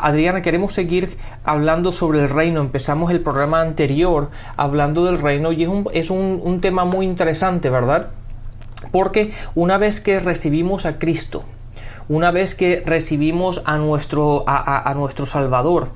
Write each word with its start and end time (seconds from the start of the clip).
Adriana, 0.00 0.42
queremos 0.42 0.72
seguir 0.72 1.16
hablando 1.44 1.92
sobre 1.92 2.20
el 2.20 2.28
reino. 2.28 2.60
Empezamos 2.60 3.10
el 3.10 3.20
programa 3.20 3.60
anterior 3.60 4.30
hablando 4.56 5.04
del 5.04 5.20
reino 5.20 5.52
y 5.52 5.62
es 5.62 5.68
un, 5.68 5.88
es 5.92 6.10
un, 6.10 6.60
tema 6.60 6.84
muy 6.84 7.06
interesante, 7.06 7.70
¿verdad? 7.70 8.10
Porque 8.92 9.32
una 9.54 9.78
vez 9.78 10.00
que 10.00 10.20
recibimos 10.20 10.86
a 10.86 10.98
Cristo, 10.98 11.44
una 12.08 12.30
vez 12.30 12.54
que 12.54 12.82
recibimos 12.84 13.62
a 13.64 13.78
nuestro, 13.78 14.44
a, 14.46 14.92
nuestro 14.96 15.26
Salvador, 15.26 15.90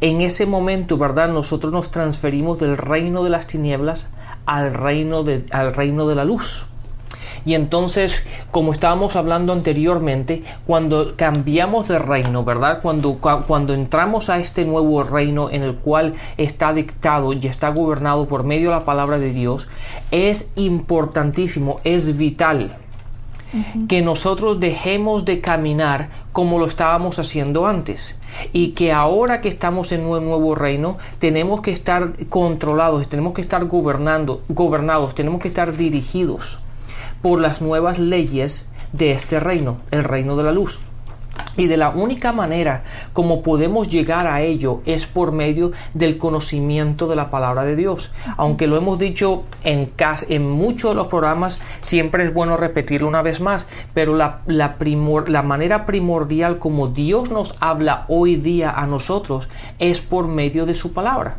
en 0.00 0.20
ese 0.20 0.46
momento, 0.46 0.96
¿verdad? 0.96 1.28
Nosotros 1.28 1.72
nos 1.72 1.90
transferimos 1.90 2.60
del 2.60 2.76
reino 2.76 3.24
de 3.24 3.30
las 3.30 3.46
tinieblas 3.46 4.10
al 4.46 4.74
reino 4.74 5.22
de, 5.22 5.46
al 5.50 5.74
reino 5.74 6.06
de 6.06 6.14
la 6.14 6.24
luz. 6.24 6.66
Y 7.44 7.54
entonces, 7.54 8.26
como 8.50 8.72
estábamos 8.72 9.16
hablando 9.16 9.52
anteriormente, 9.52 10.42
cuando 10.66 11.14
cambiamos 11.16 11.88
de 11.88 11.98
reino, 11.98 12.44
¿verdad? 12.44 12.80
Cuando, 12.80 13.14
cuando 13.14 13.74
entramos 13.74 14.30
a 14.30 14.38
este 14.38 14.64
nuevo 14.64 15.02
reino 15.02 15.50
en 15.50 15.62
el 15.62 15.74
cual 15.74 16.14
está 16.36 16.72
dictado 16.72 17.32
y 17.32 17.46
está 17.46 17.68
gobernado 17.68 18.26
por 18.26 18.44
medio 18.44 18.70
de 18.70 18.76
la 18.76 18.84
palabra 18.84 19.18
de 19.18 19.32
Dios, 19.32 19.68
es 20.10 20.52
importantísimo, 20.56 21.80
es 21.84 22.16
vital 22.16 22.76
que 23.88 24.02
nosotros 24.02 24.58
dejemos 24.58 25.24
de 25.24 25.40
caminar 25.40 26.08
como 26.32 26.58
lo 26.58 26.66
estábamos 26.66 27.20
haciendo 27.20 27.66
antes. 27.66 28.16
Y 28.52 28.70
que 28.70 28.92
ahora 28.92 29.40
que 29.40 29.48
estamos 29.48 29.92
en 29.92 30.04
un 30.04 30.24
nuevo 30.24 30.56
reino 30.56 30.98
tenemos 31.20 31.60
que 31.60 31.70
estar 31.70 32.26
controlados, 32.28 33.08
tenemos 33.08 33.32
que 33.32 33.42
estar 33.42 33.64
gobernando, 33.66 34.42
gobernados, 34.48 35.14
tenemos 35.14 35.40
que 35.40 35.48
estar 35.48 35.76
dirigidos 35.76 36.63
por 37.24 37.40
las 37.40 37.62
nuevas 37.62 37.98
leyes 37.98 38.70
de 38.92 39.12
este 39.12 39.40
reino, 39.40 39.78
el 39.90 40.04
reino 40.04 40.36
de 40.36 40.42
la 40.42 40.52
luz. 40.52 40.78
Y 41.56 41.68
de 41.68 41.78
la 41.78 41.88
única 41.88 42.32
manera 42.32 42.82
como 43.14 43.42
podemos 43.42 43.88
llegar 43.88 44.26
a 44.26 44.42
ello 44.42 44.82
es 44.84 45.06
por 45.06 45.32
medio 45.32 45.72
del 45.94 46.18
conocimiento 46.18 47.08
de 47.08 47.16
la 47.16 47.30
palabra 47.30 47.64
de 47.64 47.76
Dios. 47.76 48.10
Aunque 48.36 48.66
lo 48.66 48.76
hemos 48.76 48.98
dicho 48.98 49.44
en, 49.62 49.90
en 50.28 50.50
muchos 50.50 50.90
de 50.90 50.96
los 50.96 51.06
programas, 51.06 51.58
siempre 51.80 52.24
es 52.24 52.34
bueno 52.34 52.58
repetirlo 52.58 53.08
una 53.08 53.22
vez 53.22 53.40
más, 53.40 53.66
pero 53.94 54.14
la, 54.14 54.40
la, 54.44 54.76
la 55.26 55.42
manera 55.42 55.86
primordial 55.86 56.58
como 56.58 56.88
Dios 56.88 57.30
nos 57.30 57.54
habla 57.58 58.04
hoy 58.08 58.36
día 58.36 58.70
a 58.70 58.86
nosotros 58.86 59.48
es 59.78 60.00
por 60.00 60.28
medio 60.28 60.66
de 60.66 60.74
su 60.74 60.92
palabra. 60.92 61.38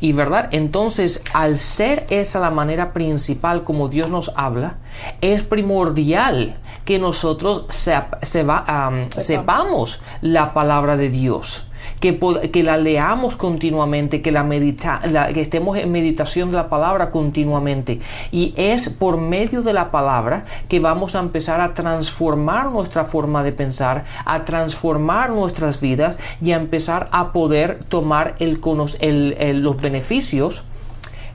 Y 0.00 0.14
verdad, 0.14 0.48
entonces 0.50 1.22
al 1.32 1.58
ser 1.58 2.06
esa 2.10 2.40
la 2.40 2.50
manera 2.50 2.92
principal 2.92 3.62
como 3.62 3.88
Dios 3.88 4.10
nos 4.10 4.32
habla, 4.34 4.78
es 5.20 5.42
primordial 5.42 6.56
que 6.84 6.98
nosotros 6.98 7.66
sepamos 7.70 10.00
la 10.20 10.54
palabra 10.54 10.96
de 10.96 11.10
Dios. 11.10 11.68
Que, 11.98 12.16
que, 12.52 12.62
la 12.62 12.76
leamos 12.76 13.34
continuamente, 13.34 14.22
que, 14.22 14.30
la, 14.30 14.44
medita, 14.44 15.00
que 15.34 15.40
estemos 15.40 15.76
en 15.78 15.90
meditación 15.90 16.52
de 16.52 16.56
la 16.56 16.68
palabra 16.68 17.10
continuamente. 17.10 18.00
Y 18.30 18.54
es 18.56 18.88
por 18.88 19.18
medio 19.18 19.62
de 19.62 19.72
la 19.72 19.90
palabra 19.90 20.44
que 20.68 20.78
vamos 20.78 21.16
a 21.16 21.20
empezar 21.20 21.60
a 21.60 21.74
transformar 21.74 22.70
nuestra 22.70 23.04
forma 23.04 23.42
de 23.42 23.52
pensar, 23.52 24.04
a 24.24 24.44
transformar 24.44 25.30
nuestras 25.30 25.80
vidas 25.80 26.18
y 26.40 26.52
a 26.52 26.56
empezar 26.56 27.08
a 27.10 27.32
poder 27.32 27.84
tomar 27.88 28.36
el, 28.38 28.60
el, 29.00 29.62
los 29.62 29.76
beneficios 29.76 30.64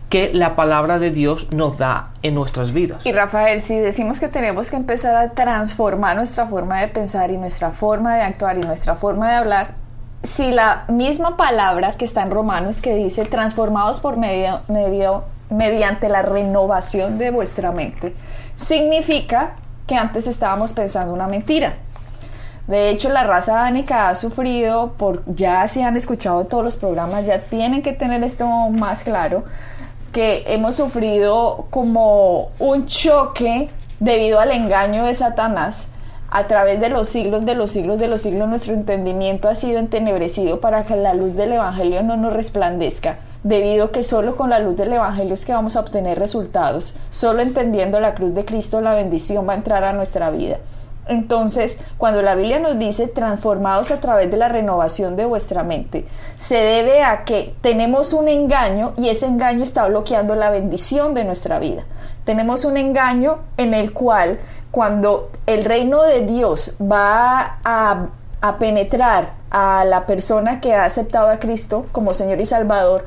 que 0.09 0.31
la 0.33 0.55
palabra 0.55 0.99
de 0.99 1.11
Dios 1.11 1.51
nos 1.51 1.77
da 1.77 2.11
en 2.23 2.35
nuestras 2.35 2.71
vidas. 2.71 3.05
Y 3.05 3.11
Rafael, 3.11 3.61
si 3.61 3.77
decimos 3.77 4.19
que 4.19 4.29
tenemos 4.29 4.69
que 4.69 4.77
empezar 4.77 5.15
a 5.15 5.31
transformar 5.31 6.15
nuestra 6.15 6.47
forma 6.47 6.79
de 6.79 6.87
pensar 6.87 7.31
y 7.31 7.37
nuestra 7.37 7.71
forma 7.71 8.15
de 8.15 8.21
actuar 8.21 8.57
y 8.57 8.61
nuestra 8.61 8.95
forma 8.95 9.29
de 9.29 9.35
hablar, 9.35 9.75
si 10.23 10.51
la 10.51 10.85
misma 10.87 11.37
palabra 11.37 11.93
que 11.93 12.05
está 12.05 12.23
en 12.23 12.31
Romanos 12.31 12.81
que 12.81 12.95
dice 12.95 13.25
transformados 13.25 13.99
por 13.99 14.17
medio, 14.17 14.61
medio 14.67 15.25
mediante 15.49 16.09
la 16.09 16.21
renovación 16.21 17.17
de 17.17 17.31
vuestra 17.31 17.71
mente, 17.71 18.15
significa 18.55 19.55
que 19.85 19.95
antes 19.95 20.27
estábamos 20.27 20.73
pensando 20.73 21.13
una 21.13 21.27
mentira. 21.27 21.75
De 22.67 22.89
hecho, 22.89 23.09
la 23.09 23.23
raza 23.23 23.53
dánica 23.53 24.09
ha 24.09 24.15
sufrido, 24.15 24.93
por, 24.97 25.23
ya 25.33 25.65
si 25.67 25.81
han 25.81 25.95
escuchado 25.95 26.45
todos 26.45 26.65
los 26.65 26.75
programas, 26.75 27.25
ya 27.25 27.39
tienen 27.39 27.81
que 27.81 27.93
tener 27.93 28.21
esto 28.25 28.45
más 28.71 29.03
claro, 29.03 29.45
que 30.17 30.45
hemos 30.47 30.73
sufrido 30.73 31.67
como 31.69 32.49
un 32.57 32.87
choque 32.87 33.69
debido 33.99 34.39
al 34.39 34.49
engaño 34.49 35.05
de 35.05 35.13
Satanás. 35.13 35.89
A 36.31 36.47
través 36.47 36.79
de 36.79 36.89
los 36.89 37.07
siglos, 37.07 37.45
de 37.45 37.53
los 37.53 37.69
siglos, 37.69 37.99
de 37.99 38.07
los 38.07 38.21
siglos, 38.21 38.49
nuestro 38.49 38.73
entendimiento 38.73 39.47
ha 39.47 39.53
sido 39.53 39.77
entenebrecido 39.77 40.59
para 40.59 40.87
que 40.87 40.95
la 40.95 41.13
luz 41.13 41.35
del 41.35 41.53
Evangelio 41.53 42.01
no 42.01 42.17
nos 42.17 42.33
resplandezca, 42.33 43.19
debido 43.43 43.91
que 43.91 44.01
solo 44.01 44.35
con 44.35 44.49
la 44.49 44.57
luz 44.57 44.75
del 44.75 44.91
Evangelio 44.91 45.35
es 45.35 45.45
que 45.45 45.53
vamos 45.53 45.75
a 45.75 45.81
obtener 45.81 46.17
resultados. 46.17 46.95
Solo 47.11 47.43
entendiendo 47.43 47.99
la 47.99 48.15
cruz 48.15 48.33
de 48.33 48.43
Cristo 48.43 48.81
la 48.81 48.95
bendición 48.95 49.47
va 49.47 49.53
a 49.53 49.57
entrar 49.57 49.83
a 49.83 49.93
nuestra 49.93 50.31
vida. 50.31 50.57
Entonces, 51.07 51.79
cuando 51.97 52.21
la 52.21 52.35
Biblia 52.35 52.59
nos 52.59 52.77
dice 52.77 53.07
transformados 53.07 53.91
a 53.91 53.99
través 53.99 54.29
de 54.29 54.37
la 54.37 54.49
renovación 54.49 55.15
de 55.15 55.25
vuestra 55.25 55.63
mente, 55.63 56.05
se 56.35 56.55
debe 56.55 57.03
a 57.03 57.23
que 57.23 57.55
tenemos 57.61 58.13
un 58.13 58.27
engaño 58.27 58.93
y 58.97 59.09
ese 59.09 59.25
engaño 59.25 59.63
está 59.63 59.87
bloqueando 59.87 60.35
la 60.35 60.49
bendición 60.49 61.13
de 61.13 61.23
nuestra 61.23 61.59
vida. 61.59 61.83
Tenemos 62.25 62.65
un 62.65 62.77
engaño 62.77 63.39
en 63.55 63.73
el 63.73 63.93
cual 63.93 64.39
cuando 64.71 65.31
el 65.45 65.63
reino 65.63 66.03
de 66.03 66.25
Dios 66.25 66.75
va 66.81 67.59
a, 67.63 68.07
penetrar 68.59 69.33
a 69.49 69.83
la 69.83 70.05
persona 70.05 70.61
que 70.61 70.73
ha 70.73 70.85
aceptado 70.85 71.29
a 71.29 71.39
Cristo 71.39 71.85
como 71.91 72.13
Señor 72.13 72.39
y 72.39 72.45
Salvador, 72.45 73.05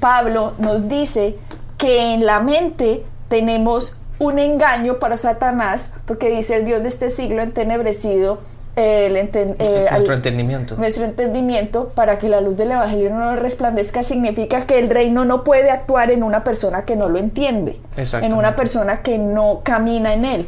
Pablo 0.00 0.54
nos 0.58 0.88
dice 0.88 1.38
que 1.78 2.14
en 2.14 2.26
la 2.26 2.40
mente 2.40 3.04
tenemos 3.28 4.00
un 4.18 4.38
engaño 4.38 4.98
para 4.98 5.16
Satanás, 5.16 5.92
porque 6.06 6.30
dice 6.30 6.56
el 6.56 6.64
Dios 6.64 6.82
de 6.82 6.88
este 6.88 7.10
siglo 7.10 7.42
entenebrecido 7.42 8.38
el 8.76 9.16
eh, 9.16 9.86
nuestro 9.92 10.14
entendimiento. 10.14 10.76
Nuestro 10.76 11.04
entendimiento 11.04 11.90
para 11.94 12.18
que 12.18 12.28
la 12.28 12.40
luz 12.40 12.56
del 12.56 12.72
Evangelio 12.72 13.10
no 13.10 13.36
resplandezca 13.36 14.02
significa 14.02 14.66
que 14.66 14.80
el 14.80 14.90
reino 14.90 15.24
no 15.24 15.44
puede 15.44 15.70
actuar 15.70 16.10
en 16.10 16.24
una 16.24 16.42
persona 16.42 16.84
que 16.84 16.96
no 16.96 17.08
lo 17.08 17.18
entiende, 17.18 17.78
en 17.96 18.32
una 18.32 18.56
persona 18.56 19.02
que 19.02 19.18
no 19.18 19.60
camina 19.62 20.12
en 20.12 20.24
él. 20.24 20.46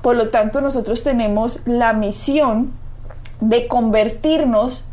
Por 0.00 0.14
lo 0.14 0.28
tanto, 0.28 0.60
nosotros 0.60 1.02
tenemos 1.02 1.60
la 1.66 1.92
misión 1.92 2.72
de 3.40 3.66
convertirnos 3.66 4.88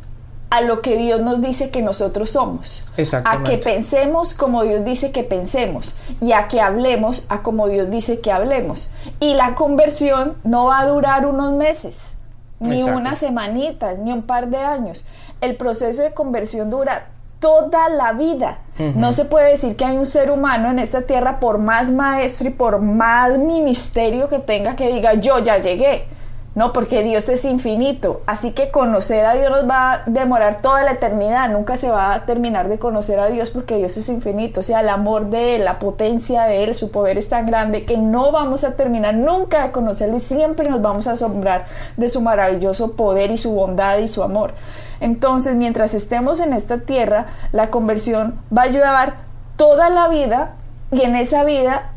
a 0.53 0.62
lo 0.62 0.84
que 0.84 0.97
Dios 0.97 1.19
nos 1.19 1.41
dice 1.41 1.72
que 1.72 1.81
nosotros 1.81 2.30
somos. 2.30 2.88
A 3.25 3.41
que 3.41 3.58
pensemos 3.58 4.36
como 4.36 4.62
Dios 4.62 4.86
dice 4.86 5.12
que 5.12 5.24
pensemos 5.24 5.96
y 6.22 6.34
a 6.34 6.47
que 6.47 6.62
hablemos 6.62 7.25
a 7.28 7.41
como 7.41 7.68
Dios 7.68 7.90
dice 7.90 8.19
que 8.19 8.31
hablemos. 8.31 8.91
Y 9.19 9.34
la 9.34 9.56
conversión 9.56 10.36
no 10.44 10.66
va 10.66 10.81
a 10.81 10.86
durar 10.86 11.25
unos 11.25 11.53
meses, 11.53 12.14
ni 12.59 12.84
una 12.84 13.16
semanita, 13.16 13.96
ni 13.96 14.14
un 14.14 14.22
par 14.22 14.50
de 14.50 14.59
años. 14.59 15.06
El 15.41 15.56
proceso 15.58 16.03
de 16.03 16.14
conversión 16.14 16.70
dura 16.70 17.08
toda 17.40 17.90
la 17.90 18.14
vida. 18.14 18.59
No 18.78 19.12
se 19.12 19.25
puede 19.25 19.50
decir 19.50 19.76
que 19.76 19.85
hay 19.85 19.97
un 19.97 20.06
ser 20.06 20.29
humano 20.29 20.70
en 20.70 20.78
esta 20.78 21.02
tierra, 21.02 21.40
por 21.40 21.58
más 21.58 21.90
maestro 21.90 22.47
y 22.49 22.52
por 22.52 22.79
más 22.79 23.40
ministerio 23.40 24.29
que 24.29 24.38
tenga, 24.38 24.76
que 24.76 24.94
diga, 24.94 25.16
yo 25.16 25.40
ya 25.40 25.58
llegué. 25.58 26.06
No, 26.55 26.72
porque 26.72 27.02
Dios 27.02 27.29
es 27.29 27.46
infinito. 27.46 28.22
Así 28.28 28.52
que 28.52 28.70
conocer 28.70 29.26
a 29.26 29.34
Dios 29.34 29.50
nos 29.50 29.67
va 29.67 29.94
a 29.94 30.03
demorar 30.05 30.61
toda 30.61 30.84
la 30.84 30.91
eternidad. 30.91 31.50
Nunca 31.50 31.78
se 31.78 31.90
va 31.90 32.14
a 32.14 32.26
terminar 32.26 32.70
de 32.70 32.78
conocer 32.78 33.20
a 33.20 33.28
Dios 33.28 33.50
porque 33.50 33.78
Dios 33.78 33.97
es 33.97 34.08
infinito. 34.08 34.59
O 34.59 34.64
sea, 34.64 34.82
el 34.82 34.90
amor 34.90 35.32
de 35.32 35.55
Él, 35.55 35.66
la 35.66 35.79
potencia 35.79 36.44
de 36.44 36.64
Él, 36.64 36.76
su 36.76 36.91
poder 36.91 37.17
es 37.17 37.28
tan 37.28 37.47
grande 37.47 37.85
que 37.85 37.97
no 37.97 38.32
vamos 38.32 38.64
a 38.64 38.76
terminar 38.76 39.16
nunca 39.16 39.64
de 39.64 39.72
conocerlo 39.72 40.17
y 40.17 40.20
siempre 40.20 40.70
nos 40.70 40.82
vamos 40.82 41.08
a 41.08 41.14
asombrar 41.14 41.66
de 41.97 42.08
su 42.08 42.22
maravilloso 42.22 42.94
poder 42.94 43.32
y 43.32 43.38
su 43.38 43.56
bondad 43.56 43.97
y 43.97 44.08
su 44.08 44.22
amor. 44.22 44.53
Entonces, 44.99 45.56
mientras 45.56 45.96
estemos 45.96 46.40
en 46.40 46.53
esta 46.53 46.78
tierra, 46.82 47.26
la 47.52 47.72
conversión 47.72 48.40
va 48.56 48.64
a 48.64 48.67
llevar 48.67 49.16
toda 49.56 49.90
la 49.90 50.08
vida 50.08 50.53
y 50.91 51.02
en 51.02 51.16
esa 51.16 51.44
vida 51.44 51.90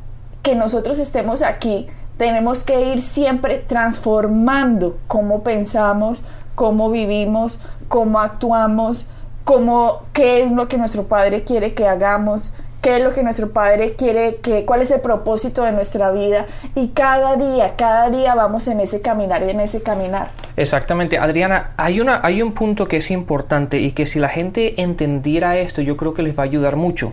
que 0.42 0.54
nosotros 0.54 0.98
estemos 0.98 1.42
aquí 1.42 1.88
tenemos 2.16 2.64
que 2.64 2.92
ir 2.92 3.02
siempre 3.02 3.58
transformando 3.58 4.98
cómo 5.06 5.42
pensamos, 5.42 6.24
cómo 6.54 6.90
vivimos, 6.90 7.60
cómo 7.88 8.20
actuamos, 8.20 9.08
cómo, 9.44 10.02
qué 10.12 10.42
es 10.42 10.50
lo 10.50 10.68
que 10.68 10.78
nuestro 10.78 11.04
Padre 11.04 11.44
quiere 11.44 11.74
que 11.74 11.86
hagamos, 11.86 12.54
qué 12.86 12.98
es 12.98 13.02
lo 13.02 13.10
que 13.10 13.24
nuestro 13.24 13.50
Padre 13.50 13.94
quiere, 13.94 14.36
que, 14.36 14.64
cuál 14.64 14.80
es 14.80 14.92
el 14.92 15.00
propósito 15.00 15.64
de 15.64 15.72
nuestra 15.72 16.12
vida 16.12 16.46
y 16.76 16.90
cada 16.90 17.34
día, 17.34 17.74
cada 17.74 18.10
día 18.10 18.36
vamos 18.36 18.68
en 18.68 18.78
ese 18.78 19.02
caminar 19.02 19.42
y 19.42 19.50
en 19.50 19.58
ese 19.58 19.82
caminar. 19.82 20.30
Exactamente, 20.56 21.18
Adriana, 21.18 21.72
hay, 21.78 22.00
una, 22.00 22.20
hay 22.22 22.42
un 22.42 22.52
punto 22.52 22.86
que 22.86 22.98
es 22.98 23.10
importante 23.10 23.80
y 23.80 23.90
que 23.90 24.06
si 24.06 24.20
la 24.20 24.28
gente 24.28 24.80
entendiera 24.80 25.58
esto 25.58 25.82
yo 25.82 25.96
creo 25.96 26.14
que 26.14 26.22
les 26.22 26.38
va 26.38 26.44
a 26.44 26.46
ayudar 26.46 26.76
mucho. 26.76 27.12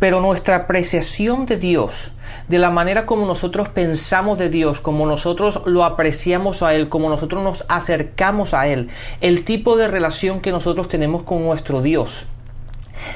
Pero 0.00 0.20
nuestra 0.20 0.56
apreciación 0.56 1.46
de 1.46 1.56
Dios, 1.56 2.12
de 2.48 2.58
la 2.58 2.70
manera 2.70 3.06
como 3.06 3.26
nosotros 3.26 3.68
pensamos 3.68 4.40
de 4.40 4.48
Dios, 4.48 4.80
como 4.80 5.06
nosotros 5.06 5.62
lo 5.66 5.84
apreciamos 5.84 6.64
a 6.64 6.74
Él, 6.74 6.88
como 6.88 7.08
nosotros 7.10 7.44
nos 7.44 7.64
acercamos 7.68 8.54
a 8.54 8.66
Él, 8.66 8.88
el 9.20 9.44
tipo 9.44 9.76
de 9.76 9.86
relación 9.86 10.40
que 10.40 10.50
nosotros 10.50 10.88
tenemos 10.88 11.22
con 11.22 11.44
nuestro 11.44 11.80
Dios 11.80 12.26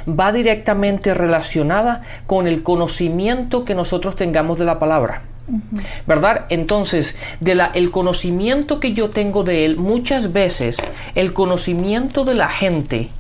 va 0.09 0.32
directamente 0.32 1.15
relacionada 1.15 2.03
con 2.27 2.47
el 2.47 2.62
conocimiento 2.62 3.65
que 3.65 3.75
nosotros 3.75 4.17
tengamos 4.17 4.59
de 4.59 4.65
la 4.65 4.79
palabra. 4.79 5.23
¿Verdad? 6.06 6.47
Entonces, 6.49 7.17
de 7.41 7.56
la, 7.56 7.67
el 7.75 7.91
conocimiento 7.91 8.79
que 8.79 8.93
yo 8.93 9.11
tengo 9.11 9.43
de 9.43 9.65
Él, 9.65 9.79
muchas 9.79 10.32
veces 10.32 10.77
el 11.17 11.32
conocimiento 11.32 12.25
de 12.25 12.37
la 12.37 12.49
gente 12.49 13.11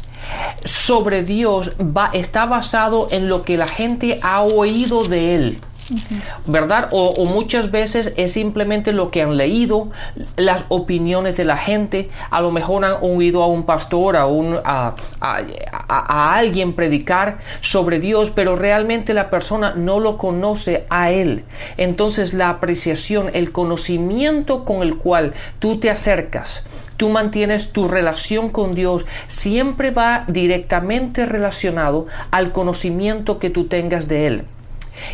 sobre 0.64 1.24
Dios 1.24 1.72
va, 1.80 2.10
está 2.12 2.46
basado 2.46 3.08
en 3.10 3.28
lo 3.28 3.42
que 3.42 3.56
la 3.56 3.66
gente 3.66 4.20
ha 4.22 4.42
oído 4.42 5.04
de 5.04 5.34
Él. 5.34 5.58
¿Verdad? 6.46 6.88
O, 6.92 7.24
muchas 7.24 7.70
veces 7.70 8.12
es 8.16 8.32
simplemente 8.32 8.92
lo 8.92 9.10
que 9.10 9.22
han 9.22 9.36
leído, 9.36 9.90
las 10.36 10.64
opiniones 10.68 11.36
de 11.36 11.44
la 11.44 11.56
gente, 11.56 12.10
a 12.30 12.40
lo 12.40 12.50
mejor 12.50 12.84
han 12.84 12.96
oído 13.02 13.42
a 13.42 13.46
un 13.46 13.64
pastor, 13.64 14.16
a, 14.16 14.26
un, 14.26 14.58
a, 14.64 14.94
a, 15.20 16.34
alguien 16.34 16.74
predicar 16.74 17.38
sobre 17.60 18.00
Dios, 18.00 18.30
pero 18.30 18.56
realmente 18.56 19.14
la 19.14 19.30
persona 19.30 19.74
no 19.74 20.00
lo 20.00 20.18
conoce 20.18 20.86
a 20.90 21.10
Él. 21.10 21.44
Entonces 21.76 22.34
la 22.34 22.50
apreciación, 22.50 23.30
el 23.32 23.52
conocimiento 23.52 24.64
con 24.64 24.82
el 24.82 24.96
cual 24.96 25.34
tú 25.58 25.78
te 25.78 25.90
acercas, 25.90 26.64
tú 26.96 27.08
mantienes 27.08 27.72
tu 27.72 27.88
relación 27.88 28.50
con 28.50 28.74
Dios, 28.74 29.06
siempre 29.26 29.90
va 29.90 30.24
directamente 30.28 31.26
relacionado 31.26 32.06
al 32.30 32.52
conocimiento 32.52 33.38
que 33.38 33.50
tú 33.50 33.66
tengas 33.66 34.06
de 34.06 34.26
Él. 34.26 34.44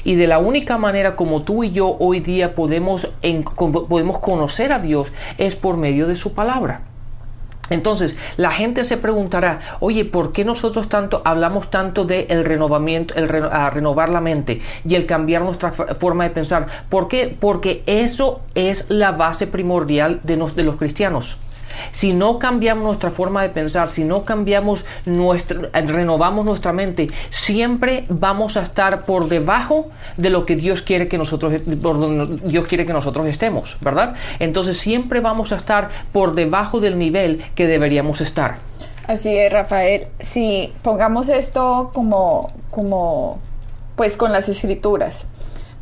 Y 0.04 0.14
de 0.14 0.26
la 0.26 0.38
única 0.38 0.78
manera 0.78 1.16
como 1.16 1.42
tú 1.42 1.64
y 1.64 1.72
yo 1.72 1.96
hoy 1.98 2.20
día 2.20 2.54
podemos, 2.54 3.12
podemos 3.88 4.18
conocer 4.18 4.72
a 4.72 4.78
Dios 4.78 5.12
es 5.38 5.56
por 5.56 5.76
medio 5.76 6.06
de 6.06 6.16
su 6.16 6.34
palabra. 6.34 6.82
Entonces, 7.70 8.14
la 8.36 8.52
gente 8.52 8.84
se 8.84 8.96
preguntará, 8.96 9.60
oye, 9.80 10.04
¿por 10.04 10.32
qué 10.32 10.44
nosotros 10.44 10.88
tanto 10.88 11.22
hablamos 11.24 11.70
tanto 11.70 12.04
de 12.04 12.26
el 12.30 12.44
renovamiento, 12.44 13.14
el 13.14 13.28
renovar 13.28 14.08
la 14.08 14.20
mente 14.20 14.60
y 14.88 14.94
el 14.94 15.06
cambiar 15.06 15.42
nuestra 15.42 15.72
forma 15.72 16.24
de 16.24 16.30
pensar? 16.30 16.66
¿Por 16.88 17.08
qué? 17.08 17.36
Porque 17.38 17.82
eso 17.86 18.40
es 18.54 18.86
la 18.88 19.12
base 19.12 19.46
primordial 19.46 20.20
de, 20.22 20.36
de 20.36 20.62
los 20.62 20.76
cristianos. 20.76 21.38
Si 21.92 22.12
no 22.12 22.38
cambiamos 22.38 22.84
nuestra 22.84 23.10
forma 23.10 23.42
de 23.42 23.48
pensar, 23.50 23.90
si 23.90 24.04
no 24.04 24.24
cambiamos 24.24 24.86
nuestra, 25.04 25.68
renovamos 25.72 26.44
nuestra 26.44 26.72
mente, 26.72 27.08
siempre 27.30 28.04
vamos 28.08 28.56
a 28.56 28.62
estar 28.62 29.04
por 29.04 29.28
debajo 29.28 29.90
de 30.16 30.30
lo 30.30 30.46
que 30.46 30.56
Dios 30.56 30.82
quiere 30.82 31.08
que 31.08 31.18
nosotros, 31.18 31.54
Dios 31.64 32.66
quiere 32.68 32.86
que 32.86 32.92
nosotros 32.92 33.26
estemos, 33.26 33.76
¿verdad? 33.80 34.14
Entonces 34.38 34.78
siempre 34.78 35.20
vamos 35.20 35.52
a 35.52 35.56
estar 35.56 35.88
por 36.12 36.34
debajo 36.34 36.80
del 36.80 36.98
nivel 36.98 37.44
que 37.54 37.66
deberíamos 37.66 38.20
estar. 38.20 38.58
Así 39.06 39.36
es, 39.36 39.52
Rafael. 39.52 40.08
Si 40.18 40.72
pongamos 40.82 41.28
esto 41.28 41.90
como, 41.94 42.52
como, 42.70 43.38
pues 43.94 44.16
con 44.16 44.32
las 44.32 44.48
escrituras. 44.48 45.28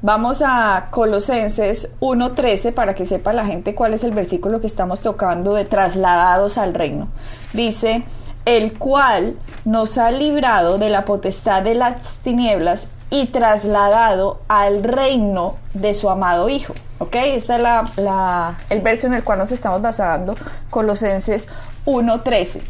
Vamos 0.06 0.42
a 0.44 0.88
Colosenses 0.90 1.92
1.13 2.00 2.74
para 2.74 2.94
que 2.94 3.06
sepa 3.06 3.32
la 3.32 3.46
gente 3.46 3.74
cuál 3.74 3.94
es 3.94 4.04
el 4.04 4.10
versículo 4.10 4.60
que 4.60 4.66
estamos 4.66 5.00
tocando 5.00 5.54
de 5.54 5.64
trasladados 5.64 6.58
al 6.58 6.74
reino. 6.74 7.08
Dice, 7.54 8.04
el 8.44 8.78
cual 8.78 9.34
nos 9.64 9.96
ha 9.96 10.10
librado 10.10 10.76
de 10.76 10.90
la 10.90 11.06
potestad 11.06 11.62
de 11.62 11.74
las 11.74 12.18
tinieblas 12.18 12.88
y 13.08 13.28
trasladado 13.28 14.42
al 14.46 14.82
reino 14.82 15.56
de 15.72 15.94
su 15.94 16.10
amado 16.10 16.50
Hijo. 16.50 16.74
¿Ok? 16.98 17.14
Este 17.14 17.54
es 17.54 17.62
la, 17.62 18.58
el 18.68 18.82
verso 18.82 19.06
en 19.06 19.14
el 19.14 19.24
cual 19.24 19.38
nos 19.38 19.52
estamos 19.52 19.80
basando, 19.80 20.34
Colosenses 20.68 21.48
1.13. 21.86 22.60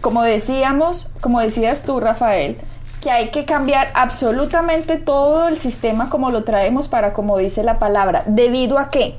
Como 0.00 0.22
decíamos, 0.22 1.10
como 1.20 1.40
decías 1.40 1.82
tú, 1.82 2.00
Rafael, 2.00 2.56
que 3.04 3.10
hay 3.10 3.30
que 3.30 3.44
cambiar 3.44 3.88
absolutamente 3.92 4.96
todo 4.96 5.46
el 5.46 5.58
sistema 5.58 6.08
como 6.08 6.30
lo 6.30 6.42
traemos 6.42 6.88
para 6.88 7.12
como 7.12 7.36
dice 7.36 7.62
la 7.62 7.78
palabra. 7.78 8.24
¿Debido 8.26 8.78
a 8.78 8.88
qué? 8.88 9.18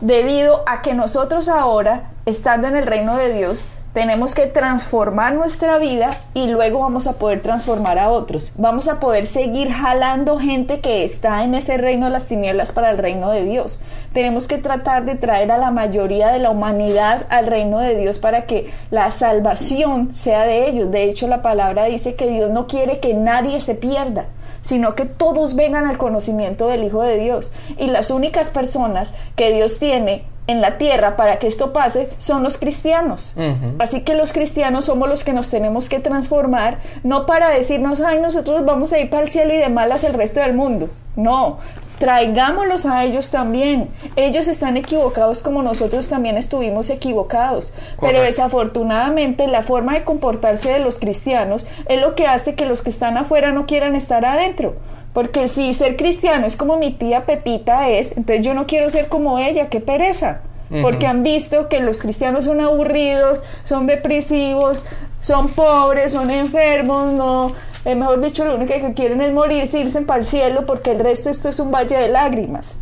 Debido 0.00 0.64
a 0.66 0.82
que 0.82 0.94
nosotros 0.94 1.48
ahora, 1.48 2.10
estando 2.26 2.66
en 2.66 2.74
el 2.74 2.84
reino 2.84 3.16
de 3.16 3.32
Dios, 3.32 3.64
tenemos 3.92 4.34
que 4.34 4.46
transformar 4.46 5.34
nuestra 5.34 5.76
vida 5.76 6.08
y 6.32 6.46
luego 6.46 6.80
vamos 6.80 7.06
a 7.06 7.18
poder 7.18 7.40
transformar 7.42 7.98
a 7.98 8.08
otros. 8.08 8.52
Vamos 8.56 8.88
a 8.88 9.00
poder 9.00 9.26
seguir 9.26 9.70
jalando 9.70 10.38
gente 10.38 10.80
que 10.80 11.04
está 11.04 11.44
en 11.44 11.54
ese 11.54 11.76
reino 11.76 12.06
de 12.06 12.12
las 12.12 12.26
tinieblas 12.26 12.72
para 12.72 12.90
el 12.90 12.98
reino 12.98 13.30
de 13.30 13.44
Dios. 13.44 13.82
Tenemos 14.14 14.48
que 14.48 14.56
tratar 14.56 15.04
de 15.04 15.14
traer 15.14 15.52
a 15.52 15.58
la 15.58 15.70
mayoría 15.70 16.28
de 16.28 16.38
la 16.38 16.50
humanidad 16.50 17.26
al 17.28 17.46
reino 17.46 17.80
de 17.80 17.96
Dios 17.96 18.18
para 18.18 18.46
que 18.46 18.72
la 18.90 19.10
salvación 19.10 20.14
sea 20.14 20.44
de 20.44 20.68
ellos. 20.68 20.90
De 20.90 21.04
hecho, 21.04 21.28
la 21.28 21.42
palabra 21.42 21.84
dice 21.84 22.14
que 22.14 22.28
Dios 22.28 22.50
no 22.50 22.66
quiere 22.66 22.98
que 22.98 23.14
nadie 23.14 23.60
se 23.60 23.74
pierda 23.74 24.26
sino 24.62 24.94
que 24.94 25.06
todos 25.06 25.56
vengan 25.56 25.86
al 25.86 25.98
conocimiento 25.98 26.68
del 26.68 26.84
Hijo 26.84 27.02
de 27.02 27.18
Dios. 27.18 27.52
Y 27.78 27.88
las 27.88 28.12
únicas 28.12 28.50
personas 28.50 29.12
que 29.34 29.52
Dios 29.52 29.80
tiene 29.80 30.24
en 30.46 30.60
la 30.60 30.78
tierra 30.78 31.16
para 31.16 31.38
que 31.38 31.46
esto 31.46 31.72
pase 31.72 32.08
son 32.18 32.42
los 32.42 32.58
cristianos. 32.58 33.36
Así 33.78 34.02
que 34.02 34.14
los 34.14 34.32
cristianos 34.32 34.86
somos 34.86 35.08
los 35.08 35.24
que 35.24 35.32
nos 35.32 35.50
tenemos 35.50 35.88
que 35.88 36.00
transformar, 36.00 36.78
no 37.02 37.26
para 37.26 37.50
decirnos, 37.50 38.00
ay, 38.00 38.20
nosotros 38.20 38.64
vamos 38.64 38.92
a 38.92 38.98
ir 38.98 39.10
para 39.10 39.22
el 39.22 39.30
cielo 39.30 39.54
y 39.54 39.58
de 39.58 39.68
malas 39.68 40.04
el 40.04 40.14
resto 40.14 40.40
del 40.40 40.54
mundo. 40.54 40.88
No, 41.14 41.58
traigámoslos 41.98 42.86
a 42.86 43.04
ellos 43.04 43.30
también. 43.30 43.90
Ellos 44.16 44.48
están 44.48 44.76
equivocados 44.76 45.42
como 45.42 45.62
nosotros 45.62 46.08
también 46.08 46.36
estuvimos 46.36 46.90
equivocados. 46.90 47.72
Pero 48.00 48.20
desafortunadamente 48.20 49.46
la 49.46 49.62
forma 49.62 49.94
de 49.94 50.02
comportarse 50.02 50.72
de 50.72 50.80
los 50.80 50.98
cristianos 50.98 51.66
es 51.88 52.00
lo 52.00 52.16
que 52.16 52.26
hace 52.26 52.56
que 52.56 52.66
los 52.66 52.82
que 52.82 52.90
están 52.90 53.18
afuera 53.18 53.52
no 53.52 53.66
quieran 53.66 53.94
estar 53.94 54.24
adentro. 54.24 54.74
Porque 55.12 55.48
si 55.48 55.74
ser 55.74 55.96
cristiano 55.96 56.46
es 56.46 56.56
como 56.56 56.78
mi 56.78 56.90
tía 56.90 57.26
Pepita 57.26 57.88
es, 57.88 58.16
entonces 58.16 58.44
yo 58.44 58.54
no 58.54 58.66
quiero 58.66 58.88
ser 58.90 59.08
como 59.08 59.38
ella, 59.38 59.68
qué 59.68 59.80
pereza. 59.80 60.40
Porque 60.80 61.06
han 61.06 61.22
visto 61.22 61.68
que 61.68 61.80
los 61.80 62.00
cristianos 62.00 62.46
son 62.46 62.62
aburridos, 62.62 63.42
son 63.62 63.86
depresivos, 63.86 64.86
son 65.20 65.50
pobres, 65.50 66.12
son 66.12 66.30
enfermos, 66.30 67.12
no, 67.12 67.52
eh, 67.84 67.94
mejor 67.94 68.20
dicho, 68.20 68.44
lo 68.44 68.54
único 68.54 68.72
que 68.72 68.94
quieren 68.94 69.20
es 69.20 69.32
morirse, 69.32 69.80
irse 69.80 70.00
para 70.02 70.20
el 70.20 70.24
cielo, 70.24 70.64
porque 70.66 70.92
el 70.92 71.00
resto 71.00 71.30
esto 71.30 71.48
es 71.48 71.58
un 71.58 71.72
valle 71.72 71.96
de 71.96 72.08
lágrimas. 72.08 72.78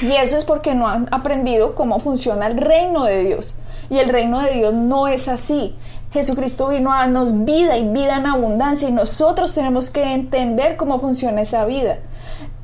Y 0.00 0.12
eso 0.12 0.36
es 0.36 0.44
porque 0.44 0.74
no 0.74 0.88
han 0.88 1.06
aprendido 1.10 1.74
cómo 1.74 2.00
funciona 2.00 2.46
el 2.46 2.56
reino 2.56 3.04
de 3.04 3.24
Dios. 3.24 3.56
Y 3.90 3.98
el 3.98 4.08
reino 4.08 4.40
de 4.40 4.52
Dios 4.54 4.74
no 4.74 5.06
es 5.06 5.28
así. 5.28 5.76
Jesucristo 6.12 6.68
vino 6.68 6.92
a 6.92 6.98
darnos 6.98 7.44
vida 7.44 7.76
y 7.78 7.88
vida 7.88 8.16
en 8.16 8.26
abundancia 8.26 8.88
y 8.88 8.92
nosotros 8.92 9.54
tenemos 9.54 9.90
que 9.90 10.12
entender 10.12 10.76
cómo 10.76 10.98
funciona 10.98 11.40
esa 11.40 11.64
vida. 11.64 11.98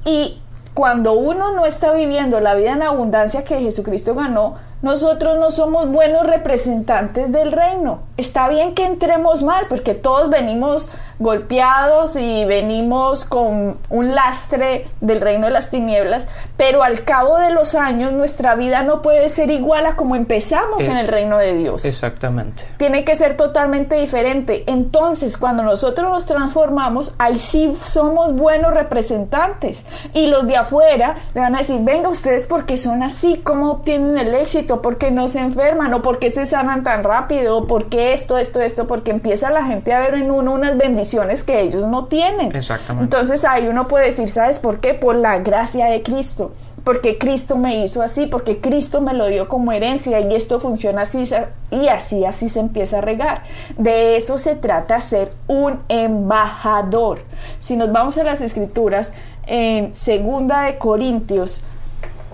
Y 0.05 0.41
cuando 0.75 1.15
uno 1.15 1.53
no 1.53 1.67
está 1.67 1.93
viviendo 1.93 2.41
la 2.41 2.55
vida 2.55 2.73
en 2.73 2.83
abundancia 2.83 3.45
que 3.45 3.61
Jesucristo 3.61 4.15
ganó, 4.15 4.55
nosotros 4.81 5.39
no 5.41 5.51
somos 5.51 5.91
buenos 5.91 6.25
representantes 6.25 7.33
del 7.33 7.51
reino. 7.51 8.03
Está 8.17 8.49
bien 8.49 8.75
que 8.75 8.87
entremos 8.87 9.43
mal, 9.43 9.67
porque 9.69 9.95
todos 9.95 10.31
venimos 10.31 10.93
golpeados 11.19 12.17
y 12.17 12.45
venimos 12.45 13.25
con 13.25 13.79
un 13.91 14.15
lastre 14.15 14.87
del 15.01 15.21
reino 15.21 15.47
de 15.47 15.53
las 15.53 15.71
tinieblas, 15.71 16.29
pero 16.57 16.83
al 16.83 17.03
cabo 17.05 17.39
de 17.39 17.51
los 17.51 17.75
años 17.75 18.13
nuestra 18.13 18.55
vida 18.55 18.83
no 18.83 19.03
puede 19.03 19.29
ser 19.29 19.51
igual 19.51 19.87
a 19.87 19.97
como 19.97 20.15
empezamos 20.15 20.87
en 20.87 20.97
el 20.97 21.09
reino 21.09 21.39
de 21.39 21.55
Dios. 21.55 21.85
Exactamente. 21.85 22.65
Tiene 22.77 23.05
que 23.05 23.15
ser 23.15 23.37
totalmente 23.37 23.97
diferente. 23.97 24.65
Entonces, 24.67 25.37
cuando 25.37 25.63
nosotros 25.63 26.09
nos 26.09 26.27
transformamos, 26.27 27.15
ahí 27.19 27.39
sí 27.39 27.77
somos 27.85 28.35
buenos 28.35 28.73
representantes. 28.73 29.85
Y 30.15 30.27
los 30.27 30.47
de 30.47 30.57
afuera 30.57 31.17
le 31.35 31.41
van 31.41 31.55
a 31.55 31.59
decir, 31.59 31.81
venga 31.83 32.09
ustedes 32.09 32.47
porque 32.47 32.77
son 32.77 33.03
así, 33.03 33.41
¿cómo 33.43 33.73
obtienen 33.73 34.19
el 34.19 34.35
éxito? 34.35 34.83
porque 34.83 35.11
no 35.11 35.29
se 35.29 35.41
enferman, 35.41 35.93
o 35.95 36.03
porque 36.03 36.31
se 36.31 36.47
sanan 36.47 36.83
tan 36.83 37.05
rápido, 37.05 37.59
o 37.59 37.67
porque 37.67 38.13
esto, 38.13 38.39
esto, 38.39 38.61
esto, 38.61 38.87
porque 38.87 39.11
empieza 39.11 39.51
la 39.51 39.65
gente 39.65 39.93
a 39.93 40.01
ver 40.01 40.15
en 40.15 40.31
uno 40.31 40.53
unas 40.53 40.77
bendiciones 40.77 41.08
que 41.43 41.61
ellos 41.61 41.87
no 41.87 42.07
tienen. 42.07 42.55
Exactamente. 42.55 43.05
Entonces 43.05 43.45
ahí 43.45 43.69
uno 43.69 43.89
puede 43.89 44.07
decir, 44.07 44.29
¿sabes 44.29 44.59
por 44.59 44.81
qué? 44.81 44.95
Por 44.95 45.17
la 45.17 45.39
gracia 45.39 45.87
de 45.87 46.03
Cristo 46.03 46.53
porque 46.89 47.19
Cristo 47.19 47.59
me 47.59 47.85
hizo 47.85 48.01
así, 48.01 48.27
porque 48.29 48.63
Cristo 48.63 49.03
me 49.03 49.13
lo 49.13 49.27
dio 49.27 49.47
como 49.47 49.73
herencia 49.73 50.21
y 50.21 50.35
esto 50.35 50.59
funciona 50.59 51.03
así 51.03 51.23
y 51.71 51.89
así, 51.89 52.25
así 52.25 52.49
se 52.49 52.61
empieza 52.61 52.97
a 52.97 53.01
regar. 53.03 53.43
De 53.77 54.17
eso 54.17 54.39
se 54.39 54.55
trata 54.55 54.99
ser 55.03 55.35
un 55.49 55.81
embajador. 55.91 57.25
si 57.59 57.77
nos 57.77 57.93
vamos 57.93 58.17
a 58.17 58.25
las 58.25 58.41
escrituras, 58.41 59.13
en 59.47 59.93
segunda 59.93 60.63
de 60.63 60.79
Corintios 60.79 61.61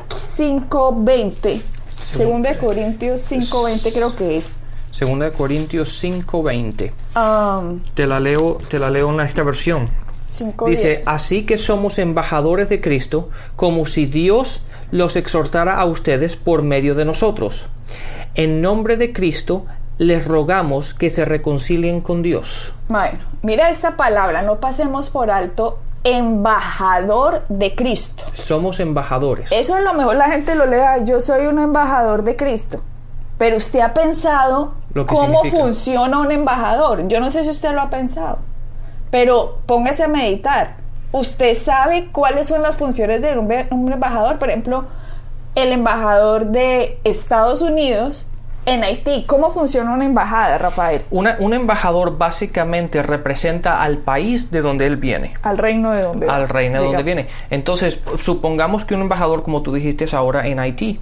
5.20, 0.08 1.60
segunda 2.08 2.50
de 2.50 2.58
Corintios 2.58 3.32
5.20 3.32 3.92
creo 3.92 4.14
que 4.14 4.36
es. 4.36 4.58
Segunda 4.94 5.26
de 5.26 5.32
Corintios 5.32 6.00
5:20. 6.00 6.92
Um, 7.16 7.80
Te 7.94 8.06
la 8.06 8.20
leo, 8.20 8.58
te 8.70 8.78
la 8.78 8.90
leo 8.90 9.12
en 9.12 9.26
esta 9.26 9.42
versión. 9.42 9.88
5.10. 10.38 10.66
Dice, 10.68 11.02
así 11.04 11.44
que 11.44 11.56
somos 11.56 11.98
embajadores 11.98 12.68
de 12.68 12.80
Cristo, 12.80 13.28
como 13.56 13.86
si 13.86 14.06
Dios 14.06 14.62
los 14.92 15.16
exhortara 15.16 15.80
a 15.80 15.84
ustedes 15.84 16.36
por 16.36 16.62
medio 16.62 16.94
de 16.94 17.04
nosotros. 17.04 17.66
En 18.36 18.62
nombre 18.62 18.96
de 18.96 19.12
Cristo 19.12 19.66
les 19.98 20.24
rogamos 20.28 20.94
que 20.94 21.10
se 21.10 21.24
reconcilien 21.24 22.00
con 22.00 22.22
Dios. 22.22 22.72
Bueno, 22.86 23.18
mira 23.42 23.70
esta 23.70 23.96
palabra, 23.96 24.42
no 24.42 24.60
pasemos 24.60 25.10
por 25.10 25.28
alto 25.28 25.80
embajador 26.04 27.42
de 27.48 27.74
Cristo. 27.74 28.22
Somos 28.32 28.78
embajadores. 28.78 29.50
Eso 29.50 29.74
a 29.74 29.80
lo 29.80 29.94
mejor 29.94 30.14
la 30.14 30.30
gente 30.30 30.54
lo 30.54 30.66
lea, 30.66 31.02
yo 31.02 31.18
soy 31.18 31.46
un 31.46 31.58
embajador 31.58 32.22
de 32.22 32.36
Cristo. 32.36 32.80
Pero 33.38 33.56
usted 33.56 33.80
ha 33.80 33.94
pensado 33.94 34.74
Lo 34.92 35.06
que 35.06 35.14
cómo 35.14 35.38
significa. 35.40 35.62
funciona 35.62 36.18
un 36.18 36.30
embajador. 36.30 37.08
Yo 37.08 37.20
no 37.20 37.30
sé 37.30 37.42
si 37.42 37.50
usted 37.50 37.72
lo 37.72 37.82
ha 37.82 37.90
pensado, 37.90 38.38
pero 39.10 39.58
póngase 39.66 40.04
a 40.04 40.08
meditar. 40.08 40.76
Usted 41.12 41.54
sabe 41.54 42.10
cuáles 42.12 42.46
son 42.48 42.62
las 42.62 42.76
funciones 42.76 43.22
de 43.22 43.38
un 43.38 43.92
embajador. 43.92 44.38
Por 44.38 44.48
ejemplo, 44.50 44.84
el 45.54 45.72
embajador 45.72 46.46
de 46.46 46.98
Estados 47.04 47.62
Unidos 47.62 48.28
en 48.66 48.84
Haití. 48.84 49.24
¿Cómo 49.26 49.50
funciona 49.52 49.92
una 49.92 50.04
embajada, 50.04 50.58
Rafael? 50.58 51.02
Una- 51.10 51.36
un 51.38 51.54
embajador 51.54 52.18
básicamente 52.18 53.02
representa 53.02 53.82
al 53.82 53.98
país 53.98 54.50
de 54.50 54.60
donde 54.62 54.86
él 54.86 54.96
viene. 54.96 55.34
Al 55.42 55.58
reino 55.58 55.90
de 55.90 56.02
donde 56.02 56.28
al 56.28 56.48
reino 56.48 56.80
de 56.80 56.86
donde 56.86 57.02
viene. 57.02 57.26
Entonces, 57.50 58.02
supongamos 58.20 58.84
que 58.84 58.94
un 58.94 59.02
embajador, 59.02 59.42
como 59.42 59.62
tú 59.62 59.72
dijiste 59.72 60.04
ahora 60.12 60.46
en 60.46 60.58
Haití, 60.60 61.00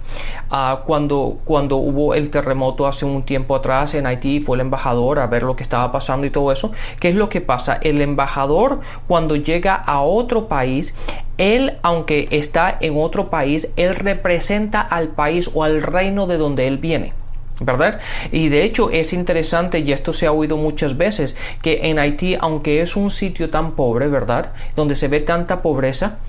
ah, 0.49 0.81
cuando, 0.85 1.39
cuando 1.43 1.77
hubo 1.77 2.13
el 2.13 2.29
terremoto 2.29 2.87
hace 2.87 3.05
un 3.05 3.23
tiempo 3.23 3.55
atrás 3.55 3.95
en 3.95 4.07
Haití, 4.07 4.39
fue 4.39 4.57
el 4.57 4.61
embajador 4.61 5.19
a 5.19 5.27
ver 5.27 5.43
lo 5.43 5.55
que 5.55 5.63
estaba 5.63 5.91
pasando 5.91 6.25
y 6.25 6.29
todo 6.29 6.51
eso. 6.51 6.71
¿Qué 6.99 7.09
es 7.09 7.15
lo 7.15 7.29
que 7.29 7.41
pasa? 7.41 7.79
El 7.81 8.01
embajador, 8.01 8.81
cuando 9.07 9.35
llega 9.35 9.75
a 9.75 10.01
otro 10.01 10.47
país, 10.47 10.95
él, 11.37 11.77
aunque 11.81 12.27
está 12.31 12.77
en 12.79 12.95
otro 12.97 13.29
país, 13.29 13.71
él 13.75 13.95
representa 13.95 14.81
al 14.81 15.09
país 15.09 15.49
o 15.53 15.63
al 15.63 15.81
reino 15.81 16.27
de 16.27 16.37
donde 16.37 16.67
él 16.67 16.77
viene. 16.77 17.13
¿Verdad? 17.59 17.99
Y 18.31 18.49
de 18.49 18.63
hecho 18.63 18.89
es 18.89 19.13
interesante, 19.13 19.79
y 19.79 19.91
esto 19.91 20.13
se 20.13 20.27
ha 20.27 20.31
oído 20.31 20.57
muchas 20.57 20.97
veces, 20.97 21.35
que 21.61 21.89
en 21.89 21.99
Haití, 21.99 22.35
aunque 22.39 22.81
es 22.81 22.95
un 22.95 23.11
sitio 23.11 23.49
tan 23.49 23.73
pobre, 23.73 24.07
¿verdad? 24.07 24.51
Donde 24.75 24.95
se 24.95 25.07
ve 25.07 25.19
tanta 25.19 25.61
pobreza, 25.61 26.19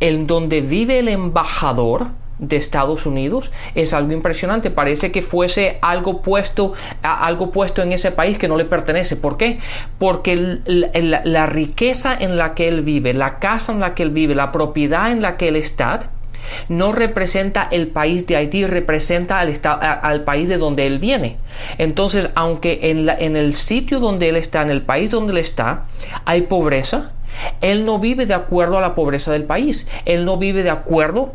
en 0.00 0.26
donde 0.26 0.60
vive 0.60 0.98
el 0.98 1.08
embajador 1.08 2.08
de 2.38 2.56
Estados 2.56 3.06
Unidos 3.06 3.52
es 3.76 3.92
algo 3.92 4.12
impresionante 4.12 4.70
parece 4.70 5.12
que 5.12 5.22
fuese 5.22 5.78
algo 5.80 6.22
puesto 6.22 6.72
algo 7.02 7.52
puesto 7.52 7.82
en 7.82 7.92
ese 7.92 8.10
país 8.10 8.36
que 8.36 8.48
no 8.48 8.56
le 8.56 8.64
pertenece 8.64 9.14
¿por 9.14 9.36
qué? 9.36 9.60
porque 9.98 10.58
la, 10.66 11.22
la 11.24 11.46
riqueza 11.46 12.16
en 12.18 12.36
la 12.36 12.54
que 12.54 12.66
él 12.66 12.82
vive 12.82 13.14
la 13.14 13.38
casa 13.38 13.72
en 13.72 13.78
la 13.78 13.94
que 13.94 14.02
él 14.02 14.10
vive 14.10 14.34
la 14.34 14.50
propiedad 14.50 15.12
en 15.12 15.22
la 15.22 15.36
que 15.36 15.48
él 15.48 15.56
está 15.56 16.10
no 16.68 16.92
representa 16.92 17.68
el 17.70 17.88
país 17.88 18.26
de 18.26 18.36
Haití, 18.36 18.66
representa 18.66 19.40
al, 19.40 19.52
al 19.62 20.24
país 20.24 20.48
de 20.48 20.58
donde 20.58 20.86
él 20.86 20.98
viene. 20.98 21.36
Entonces, 21.78 22.28
aunque 22.34 22.90
en, 22.90 23.08
en 23.08 23.36
el 23.36 23.54
sitio 23.54 24.00
donde 24.00 24.28
él 24.28 24.36
está, 24.36 24.62
en 24.62 24.70
el 24.70 24.82
país 24.82 25.10
donde 25.10 25.32
él 25.32 25.38
está, 25.38 25.84
hay 26.24 26.42
pobreza, 26.42 27.12
él 27.60 27.84
no 27.84 27.98
vive 27.98 28.26
de 28.26 28.34
acuerdo 28.34 28.78
a 28.78 28.80
la 28.80 28.94
pobreza 28.94 29.32
del 29.32 29.44
país, 29.44 29.88
él 30.04 30.24
no 30.24 30.36
vive 30.36 30.62
de 30.62 30.70
acuerdo 30.70 31.34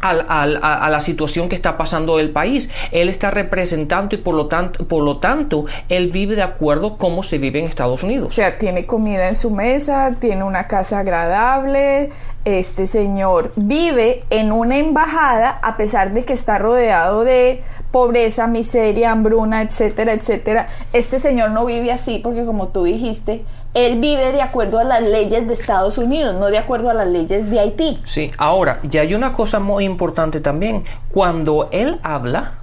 al- 0.00 0.26
a, 0.28 0.42
a 0.86 0.90
la 0.90 1.00
situación 1.00 1.48
que 1.48 1.56
está 1.56 1.76
pasando 1.76 2.18
el 2.18 2.30
país. 2.30 2.70
Él 2.92 3.08
está 3.08 3.30
representando 3.30 4.14
y 4.14 4.18
por 4.18 4.34
lo 4.34 4.46
tanto, 4.46 4.86
por 4.86 5.02
lo 5.02 5.18
tanto, 5.18 5.66
él 5.88 6.10
vive 6.10 6.36
de 6.36 6.42
acuerdo 6.42 6.96
como 6.98 7.22
se 7.22 7.38
vive 7.38 7.58
en 7.60 7.66
Estados 7.66 8.02
O 8.02 8.06
Unidos. 8.06 8.34
sea, 8.34 8.58
tiene 8.58 8.86
comida 8.86 9.28
en 9.28 9.34
su 9.34 9.50
mesa, 9.50 10.16
tiene 10.20 10.44
una 10.44 10.66
casa 10.68 11.00
agradable. 11.00 12.10
Este 12.44 12.86
señor 12.86 13.52
vive 13.56 14.22
en 14.30 14.52
una 14.52 14.76
embajada 14.76 15.58
a 15.62 15.76
pesar 15.76 16.12
de 16.12 16.24
que 16.24 16.32
está 16.32 16.58
rodeado 16.58 17.24
de 17.24 17.62
pobreza, 17.90 18.46
miseria, 18.46 19.10
hambruna, 19.10 19.62
etcétera, 19.62 20.12
etcétera. 20.12 20.68
Este 20.92 21.18
señor 21.18 21.50
no 21.50 21.64
vive 21.64 21.90
así 21.90 22.20
porque 22.22 22.44
como 22.44 22.68
tú 22.68 22.84
dijiste, 22.84 23.42
él 23.76 24.00
vive 24.00 24.32
de 24.32 24.40
acuerdo 24.40 24.78
a 24.78 24.84
las 24.84 25.02
leyes 25.02 25.46
de 25.46 25.52
Estados 25.52 25.98
Unidos, 25.98 26.34
no 26.34 26.46
de 26.46 26.56
acuerdo 26.56 26.88
a 26.88 26.94
las 26.94 27.06
leyes 27.06 27.50
de 27.50 27.60
Haití. 27.60 28.00
Sí, 28.04 28.32
ahora, 28.38 28.80
ya 28.82 29.02
hay 29.02 29.14
una 29.14 29.34
cosa 29.34 29.60
muy 29.60 29.84
importante 29.84 30.40
también. 30.40 30.84
Cuando 31.12 31.68
él 31.72 32.00
habla, 32.02 32.54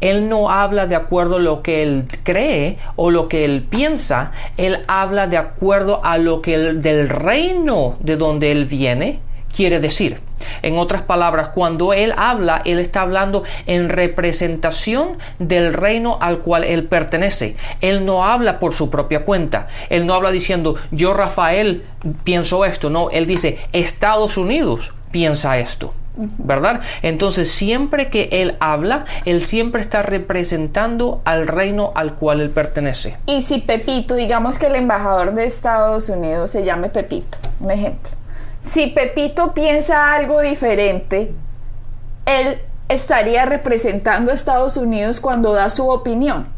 él 0.00 0.28
no 0.28 0.50
habla 0.50 0.88
de 0.88 0.96
acuerdo 0.96 1.36
a 1.36 1.38
lo 1.38 1.62
que 1.62 1.84
él 1.84 2.08
cree 2.24 2.78
o 2.96 3.12
lo 3.12 3.28
que 3.28 3.44
él 3.44 3.68
piensa, 3.70 4.32
él 4.56 4.84
habla 4.88 5.28
de 5.28 5.36
acuerdo 5.36 6.00
a 6.02 6.18
lo 6.18 6.42
que 6.42 6.54
el, 6.54 6.82
del 6.82 7.08
reino 7.08 7.96
de 8.00 8.16
donde 8.16 8.50
él 8.50 8.64
viene 8.64 9.20
quiere 9.54 9.78
decir. 9.78 10.27
En 10.62 10.78
otras 10.78 11.02
palabras, 11.02 11.50
cuando 11.50 11.92
él 11.92 12.12
habla, 12.16 12.62
él 12.64 12.78
está 12.78 13.02
hablando 13.02 13.44
en 13.66 13.88
representación 13.88 15.18
del 15.38 15.74
reino 15.74 16.18
al 16.20 16.38
cual 16.38 16.64
él 16.64 16.84
pertenece. 16.84 17.56
Él 17.80 18.04
no 18.04 18.24
habla 18.24 18.58
por 18.58 18.74
su 18.74 18.90
propia 18.90 19.24
cuenta. 19.24 19.68
Él 19.90 20.06
no 20.06 20.14
habla 20.14 20.30
diciendo, 20.30 20.76
yo 20.90 21.14
Rafael 21.14 21.84
pienso 22.24 22.64
esto. 22.64 22.90
No, 22.90 23.10
él 23.10 23.26
dice, 23.26 23.58
Estados 23.72 24.36
Unidos 24.36 24.94
piensa 25.10 25.58
esto. 25.58 25.92
¿Verdad? 26.20 26.80
Entonces, 27.02 27.48
siempre 27.48 28.08
que 28.08 28.28
él 28.32 28.56
habla, 28.58 29.04
él 29.24 29.40
siempre 29.40 29.80
está 29.80 30.02
representando 30.02 31.22
al 31.24 31.46
reino 31.46 31.92
al 31.94 32.14
cual 32.14 32.40
él 32.40 32.50
pertenece. 32.50 33.16
Y 33.26 33.42
si 33.42 33.60
Pepito, 33.60 34.16
digamos 34.16 34.58
que 34.58 34.66
el 34.66 34.74
embajador 34.74 35.32
de 35.34 35.46
Estados 35.46 36.08
Unidos 36.08 36.50
se 36.50 36.64
llame 36.64 36.88
Pepito, 36.88 37.38
un 37.60 37.70
ejemplo. 37.70 38.17
Si 38.60 38.88
Pepito 38.88 39.54
piensa 39.54 40.12
algo 40.14 40.40
diferente, 40.40 41.32
él 42.26 42.60
estaría 42.88 43.44
representando 43.46 44.30
a 44.30 44.34
Estados 44.34 44.76
Unidos 44.76 45.20
cuando 45.20 45.52
da 45.52 45.70
su 45.70 45.88
opinión. 45.88 46.57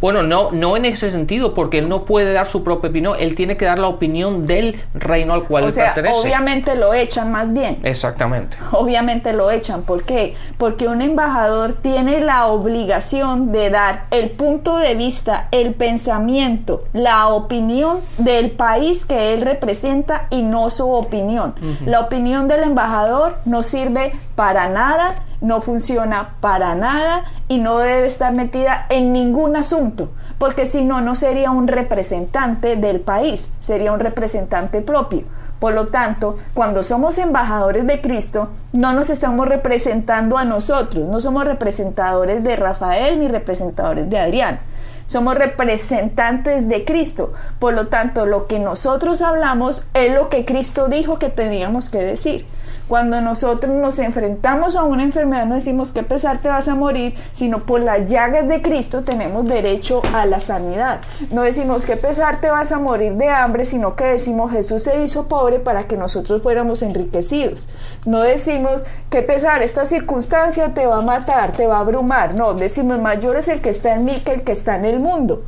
Bueno, 0.00 0.22
no, 0.22 0.50
no 0.52 0.76
en 0.76 0.84
ese 0.84 1.10
sentido, 1.10 1.54
porque 1.54 1.78
él 1.78 1.88
no 1.88 2.04
puede 2.04 2.32
dar 2.32 2.46
su 2.46 2.64
propia 2.64 2.90
opinión, 2.90 3.16
él 3.18 3.34
tiene 3.34 3.56
que 3.56 3.64
dar 3.64 3.78
la 3.78 3.88
opinión 3.88 4.46
del 4.46 4.80
reino 4.94 5.34
al 5.34 5.44
cual 5.44 5.64
O 5.64 5.70
sea, 5.70 5.94
pertenece. 5.94 6.20
obviamente 6.20 6.74
lo 6.76 6.94
echan 6.94 7.30
más 7.32 7.52
bien. 7.52 7.78
Exactamente. 7.82 8.56
Obviamente 8.72 9.32
lo 9.32 9.50
echan. 9.50 9.82
¿Por 9.82 10.04
qué? 10.04 10.34
Porque 10.58 10.88
un 10.88 11.02
embajador 11.02 11.74
tiene 11.74 12.20
la 12.20 12.46
obligación 12.46 13.52
de 13.52 13.70
dar 13.70 14.04
el 14.10 14.30
punto 14.30 14.76
de 14.78 14.94
vista, 14.94 15.48
el 15.50 15.74
pensamiento, 15.74 16.84
la 16.92 17.28
opinión 17.28 18.00
del 18.18 18.50
país 18.52 19.04
que 19.04 19.32
él 19.34 19.42
representa 19.42 20.26
y 20.30 20.42
no 20.42 20.70
su 20.70 20.90
opinión. 20.90 21.54
La 21.86 22.00
opinión 22.00 22.48
del 22.48 22.62
embajador 22.64 23.36
no 23.44 23.62
sirve 23.62 24.12
para 24.34 24.68
nada, 24.68 25.14
no 25.42 25.60
funciona 25.60 26.36
para 26.40 26.74
nada 26.74 27.24
y 27.48 27.58
no 27.58 27.78
debe 27.78 28.06
estar 28.06 28.32
metida 28.32 28.86
en 28.88 29.12
ningún 29.12 29.56
asunto. 29.56 30.10
Porque 30.38 30.64
si 30.64 30.84
no, 30.84 31.00
no 31.00 31.14
sería 31.14 31.50
un 31.50 31.68
representante 31.68 32.76
del 32.76 33.00
país, 33.00 33.50
sería 33.60 33.92
un 33.92 34.00
representante 34.00 34.80
propio. 34.80 35.24
Por 35.60 35.74
lo 35.74 35.88
tanto, 35.88 36.38
cuando 36.54 36.82
somos 36.82 37.18
embajadores 37.18 37.86
de 37.86 38.00
Cristo, 38.00 38.48
no 38.72 38.92
nos 38.92 39.10
estamos 39.10 39.46
representando 39.46 40.36
a 40.36 40.44
nosotros, 40.44 41.08
no 41.08 41.20
somos 41.20 41.44
representadores 41.44 42.42
de 42.42 42.56
Rafael 42.56 43.20
ni 43.20 43.28
representadores 43.28 44.10
de 44.10 44.18
Adrián. 44.18 44.58
Somos 45.06 45.34
representantes 45.34 46.68
de 46.68 46.84
Cristo. 46.84 47.32
Por 47.58 47.74
lo 47.74 47.88
tanto, 47.88 48.26
lo 48.26 48.46
que 48.46 48.58
nosotros 48.58 49.22
hablamos 49.22 49.86
es 49.94 50.12
lo 50.12 50.30
que 50.30 50.44
Cristo 50.44 50.88
dijo 50.88 51.18
que 51.18 51.28
teníamos 51.28 51.90
que 51.90 51.98
decir. 51.98 52.46
Cuando 52.88 53.20
nosotros 53.20 53.74
nos 53.74 53.98
enfrentamos 53.98 54.76
a 54.76 54.84
una 54.84 55.02
enfermedad 55.02 55.46
no 55.46 55.54
decimos 55.54 55.92
que 55.92 56.02
pesar 56.02 56.42
te 56.42 56.48
vas 56.48 56.68
a 56.68 56.74
morir, 56.74 57.14
sino 57.32 57.60
por 57.60 57.80
las 57.80 58.10
llagas 58.10 58.48
de 58.48 58.60
Cristo 58.60 59.02
tenemos 59.02 59.46
derecho 59.46 60.02
a 60.12 60.26
la 60.26 60.40
sanidad. 60.40 61.00
No 61.30 61.42
decimos 61.42 61.86
que 61.86 61.96
pesar 61.96 62.40
te 62.40 62.50
vas 62.50 62.72
a 62.72 62.78
morir 62.78 63.14
de 63.14 63.28
hambre, 63.28 63.64
sino 63.64 63.96
que 63.96 64.04
decimos 64.04 64.52
Jesús 64.52 64.82
se 64.82 65.02
hizo 65.02 65.28
pobre 65.28 65.58
para 65.58 65.84
que 65.84 65.96
nosotros 65.96 66.42
fuéramos 66.42 66.82
enriquecidos. 66.82 67.68
No 68.04 68.20
decimos 68.20 68.86
que 69.10 69.22
pesar 69.22 69.62
esta 69.62 69.84
circunstancia 69.84 70.74
te 70.74 70.86
va 70.86 70.98
a 70.98 71.02
matar, 71.02 71.52
te 71.52 71.66
va 71.66 71.76
a 71.76 71.80
abrumar. 71.80 72.34
No, 72.34 72.54
decimos 72.54 72.98
mayor 72.98 73.36
es 73.36 73.48
el 73.48 73.60
que 73.60 73.70
está 73.70 73.94
en 73.94 74.04
mí 74.04 74.20
que 74.24 74.32
el 74.32 74.42
que 74.42 74.52
está 74.52 74.76
en 74.76 74.84
el 74.84 75.00
mundo. 75.00 75.44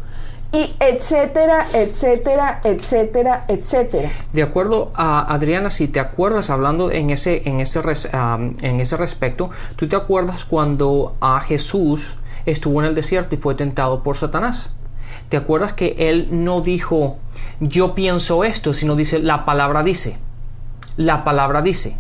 Y 0.55 0.75
etcétera, 0.81 1.67
etcétera, 1.75 2.61
etcétera, 2.65 3.45
etcétera. 3.49 4.09
De 4.33 4.43
acuerdo 4.43 4.93
a 4.95 5.35
Adriana, 5.35 5.71
si 5.71 5.89
te 5.89 6.01
acuerdas 6.01 6.49
hablando 6.49 6.91
en 6.91 7.11
ese, 7.11 7.43
en 7.47 7.61
ese, 7.61 7.81
um, 7.81 8.55
en 8.63 8.81
ese 8.81 8.97
respecto, 8.97 9.51
tú 9.77 9.89
te 9.89 9.97
acuerdas 9.97 10.47
cuando 10.47 11.17
a 11.21 11.41
Jesús 11.41 12.17
estuvo 12.47 12.81
en 12.81 12.87
el 12.87 12.95
desierto 12.95 13.35
y 13.35 13.39
fue 13.39 13.55
tentado 13.55 14.03
por 14.03 14.17
Satanás. 14.17 14.71
¿te 15.29 15.37
acuerdas 15.37 15.73
que 15.73 15.95
él 15.99 16.29
no 16.31 16.61
dijo 16.61 17.19
yo 17.61 17.95
pienso 17.95 18.45
esto, 18.45 18.73
sino 18.73 18.97
dice 18.97 19.19
la 19.19 19.45
palabra 19.45 19.83
dice? 19.83 20.17
La 20.97 21.25
palabra 21.25 21.61
dice, 21.61 21.97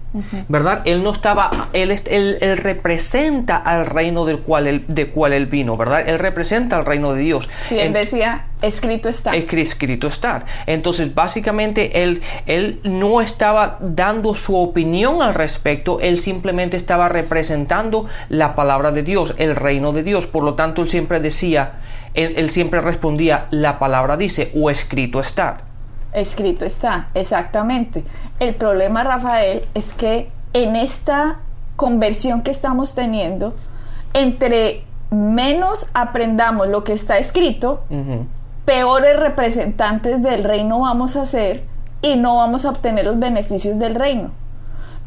¿verdad? 0.48 0.82
Él 0.84 1.02
no 1.02 1.12
estaba, 1.12 1.68
él, 1.72 1.90
él, 1.90 2.56
representa 2.58 3.56
al 3.56 3.86
reino 3.86 4.24
del 4.24 4.38
cual 4.38 4.68
él, 4.68 4.84
de 4.86 5.08
cual 5.08 5.32
él 5.32 5.46
vino, 5.46 5.76
¿verdad? 5.76 6.08
Él 6.08 6.20
representa 6.20 6.76
al 6.76 6.86
reino 6.86 7.12
de 7.12 7.22
Dios. 7.22 7.48
Sí, 7.62 7.76
él 7.76 7.92
decía, 7.92 8.46
escrito 8.62 9.08
está. 9.08 9.34
Escrito 9.34 10.06
está. 10.06 10.44
Entonces, 10.66 11.12
básicamente, 11.12 12.04
él, 12.04 12.22
él 12.46 12.80
no 12.84 13.20
estaba 13.20 13.78
dando 13.80 14.36
su 14.36 14.56
opinión 14.56 15.22
al 15.22 15.34
respecto, 15.34 15.98
él 16.00 16.18
simplemente 16.18 16.76
estaba 16.76 17.08
representando 17.08 18.06
la 18.28 18.54
palabra 18.54 18.92
de 18.92 19.02
Dios, 19.02 19.34
el 19.38 19.56
reino 19.56 19.92
de 19.92 20.04
Dios. 20.04 20.28
Por 20.28 20.44
lo 20.44 20.54
tanto, 20.54 20.82
él 20.82 20.88
siempre 20.88 21.18
decía, 21.18 21.80
él, 22.14 22.34
él 22.36 22.50
siempre 22.50 22.80
respondía, 22.80 23.48
la 23.50 23.80
palabra 23.80 24.16
dice, 24.16 24.52
o 24.54 24.70
escrito 24.70 25.18
está. 25.18 25.73
Escrito 26.14 26.64
está, 26.64 27.08
exactamente. 27.12 28.04
El 28.38 28.54
problema, 28.54 29.02
Rafael, 29.02 29.62
es 29.74 29.92
que 29.92 30.30
en 30.52 30.76
esta 30.76 31.40
conversión 31.76 32.42
que 32.42 32.52
estamos 32.52 32.94
teniendo, 32.94 33.54
entre 34.12 34.84
menos 35.10 35.88
aprendamos 35.92 36.68
lo 36.68 36.84
que 36.84 36.92
está 36.92 37.18
escrito, 37.18 37.82
peores 38.64 39.18
representantes 39.18 40.22
del 40.22 40.44
reino 40.44 40.80
vamos 40.80 41.16
a 41.16 41.24
ser 41.24 41.64
y 42.00 42.16
no 42.16 42.36
vamos 42.36 42.64
a 42.64 42.70
obtener 42.70 43.04
los 43.04 43.18
beneficios 43.18 43.78
del 43.78 43.94
reino. 43.94 44.30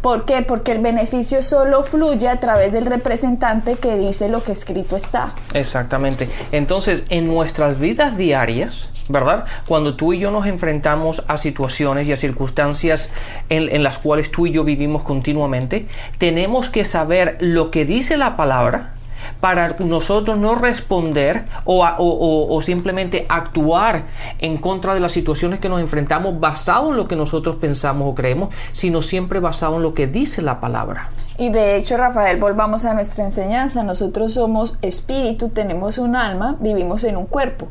¿Por 0.02 0.26
qué? 0.26 0.42
Porque 0.44 0.72
el 0.72 0.80
beneficio 0.80 1.42
solo 1.42 1.84
fluye 1.84 2.30
a 2.30 2.40
través 2.40 2.72
del 2.72 2.86
representante 2.86 3.76
que 3.76 3.98
dice 3.98 4.30
lo 4.30 4.44
que 4.44 4.52
escrito 4.52 4.96
está. 4.96 5.34
Exactamente. 5.54 6.30
Entonces, 6.52 7.04
en 7.10 7.28
nuestras 7.28 7.80
vidas 7.80 8.18
diarias, 8.18 8.90
¿verdad? 9.10 9.46
Cuando 9.68 9.96
tú 9.96 10.14
y 10.14 10.20
yo 10.20 10.32
nos 10.32 10.46
enfrentamos 10.46 11.24
a 11.28 11.38
situaciones 11.38 12.08
y 12.08 12.14
a 12.14 12.18
circunstancias 12.18 13.12
en, 13.50 13.84
las 13.84 14.00
cuales 14.00 14.32
tú 14.32 14.48
y 14.48 14.52
yo 14.52 14.64
vivimos 14.64 15.02
continuamente, 15.04 15.88
tenemos 16.18 16.70
que 16.70 16.86
saber 16.86 17.38
lo 17.40 17.72
que 17.72 17.86
dice 17.86 18.18
la 18.18 18.38
palabra 18.38 18.94
para 19.40 19.76
nosotros 19.80 20.38
no 20.38 20.56
responder 20.56 21.46
o, 21.66 21.86
o, 21.98 22.62
simplemente 22.62 23.26
actuar 23.30 24.06
en 24.40 24.58
contra 24.58 24.94
de 24.94 25.00
las 25.00 25.12
situaciones 25.12 25.60
que 25.60 25.70
nos 25.70 25.82
enfrentamos 25.82 26.40
basado 26.40 26.92
en 26.92 26.98
lo 26.98 27.08
que 27.08 27.16
nosotros 27.16 27.58
pensamos 27.58 28.12
o 28.12 28.16
creemos, 28.16 28.54
sino 28.74 29.02
siempre 29.02 29.40
basado 29.40 29.78
en 29.78 29.84
lo 29.84 29.94
que 29.94 30.08
dice 30.08 30.42
la 30.42 30.60
palabra. 30.60 31.10
Y 31.38 31.50
de 31.50 31.76
hecho, 31.76 31.98
Rafael, 31.98 32.40
volvamos 32.40 32.84
a 32.86 32.96
nuestra 32.96 33.24
enseñanza. 33.24 33.84
Nosotros 33.84 34.34
somos 34.34 34.80
espíritu, 34.82 35.50
tenemos 35.50 36.00
un 36.00 36.16
alma, 36.16 36.58
vivimos 36.60 37.04
en 37.04 37.16
un 37.16 37.28
cuerpo 37.28 37.68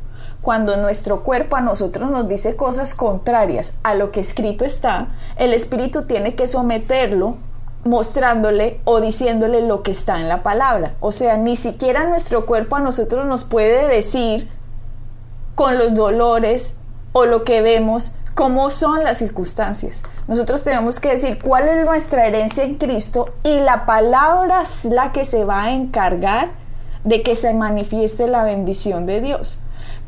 cuando 0.46 0.76
nuestro 0.76 1.24
cuerpo 1.24 1.56
a 1.56 1.60
nosotros 1.60 2.08
nos 2.08 2.28
dice 2.28 2.54
cosas 2.54 2.94
contrarias 2.94 3.74
a 3.82 3.96
lo 3.96 4.12
que 4.12 4.20
escrito 4.20 4.64
está, 4.64 5.08
el 5.38 5.52
espíritu 5.52 6.06
tiene 6.06 6.36
que 6.36 6.46
someterlo 6.46 7.38
mostrándole 7.84 8.80
o 8.84 9.00
diciéndole 9.00 9.62
lo 9.62 9.82
que 9.82 9.92
está 9.92 10.20
en 10.20 10.28
la 10.28 10.42
palabra. 10.42 10.94
O 11.00 11.12
sea, 11.12 11.36
ni 11.36 11.56
siquiera 11.56 12.04
nuestro 12.04 12.46
cuerpo 12.46 12.76
a 12.76 12.80
nosotros 12.80 13.26
nos 13.26 13.44
puede 13.44 13.86
decir 13.88 14.48
con 15.54 15.78
los 15.78 15.94
dolores 15.94 16.78
o 17.12 17.24
lo 17.24 17.44
que 17.44 17.62
vemos 17.62 18.12
cómo 18.34 18.70
son 18.70 19.02
las 19.02 19.18
circunstancias. 19.18 20.02
Nosotros 20.28 20.62
tenemos 20.62 21.00
que 21.00 21.10
decir 21.10 21.38
cuál 21.42 21.68
es 21.68 21.84
nuestra 21.84 22.26
herencia 22.26 22.64
en 22.64 22.74
Cristo 22.74 23.34
y 23.42 23.60
la 23.60 23.86
palabra 23.86 24.62
es 24.62 24.84
la 24.84 25.12
que 25.12 25.24
se 25.24 25.44
va 25.44 25.64
a 25.64 25.72
encargar 25.72 26.50
de 27.04 27.22
que 27.22 27.34
se 27.34 27.54
manifieste 27.54 28.26
la 28.26 28.44
bendición 28.44 29.06
de 29.06 29.20
Dios. 29.20 29.60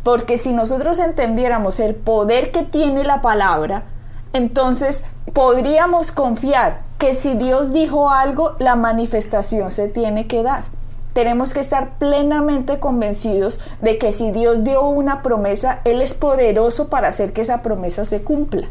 Porque 0.03 0.37
si 0.37 0.53
nosotros 0.53 0.99
entendiéramos 0.99 1.81
el 1.81 1.95
poder 1.95 2.51
que 2.51 2.65
tiene 2.65 3.05
la 3.05 3.23
palabra, 3.23 3.85
entonces 4.33 5.05
podríamos 5.33 6.13
confiar 6.13 6.83
que 6.99 7.15
si 7.15 7.35
Dios 7.35 7.73
dijo 7.73 8.11
algo, 8.11 8.57
la 8.59 8.77
manifestación 8.77 9.71
se 9.71 9.89
tiene 9.89 10.27
que 10.27 10.43
dar. 10.43 10.65
Tenemos 11.13 11.53
que 11.53 11.61
estar 11.61 11.99
plenamente 11.99 12.79
convencidos 12.79 13.61
de 13.81 13.99
que 13.99 14.13
si 14.13 14.31
Dios 14.31 14.63
dio 14.63 14.87
una 14.87 15.23
promesa, 15.23 15.81
Él 15.85 16.01
es 16.01 16.15
poderoso 16.15 16.91
para 16.91 17.09
hacer 17.09 17.33
que 17.33 17.41
esa 17.41 17.63
promesa 17.63 18.05
se 18.05 18.23
cumpla. 18.23 18.69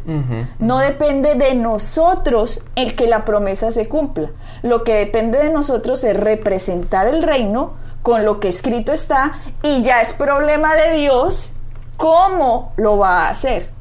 No 0.59 0.77
depende 0.77 1.35
de 1.35 1.55
nosotros 1.55 2.61
el 2.75 2.95
que 2.95 3.07
la 3.07 3.25
promesa 3.25 3.71
se 3.71 3.89
cumpla. 3.89 4.29
Lo 4.61 4.83
que 4.83 4.93
depende 4.93 5.39
de 5.39 5.49
nosotros 5.49 6.03
es 6.03 6.15
representar 6.15 7.07
el 7.07 7.23
reino, 7.23 7.73
con 8.01 8.23
lo 8.23 8.39
que 8.39 8.47
escrito 8.47 8.93
está 8.93 9.33
y 9.63 9.81
ya 9.81 9.99
es 9.99 10.13
problema 10.13 10.75
de 10.75 10.93
Dios 10.93 11.51
cómo 11.97 12.71
lo 12.77 12.97
va 12.97 13.25
a 13.25 13.29
hacer. 13.29 13.76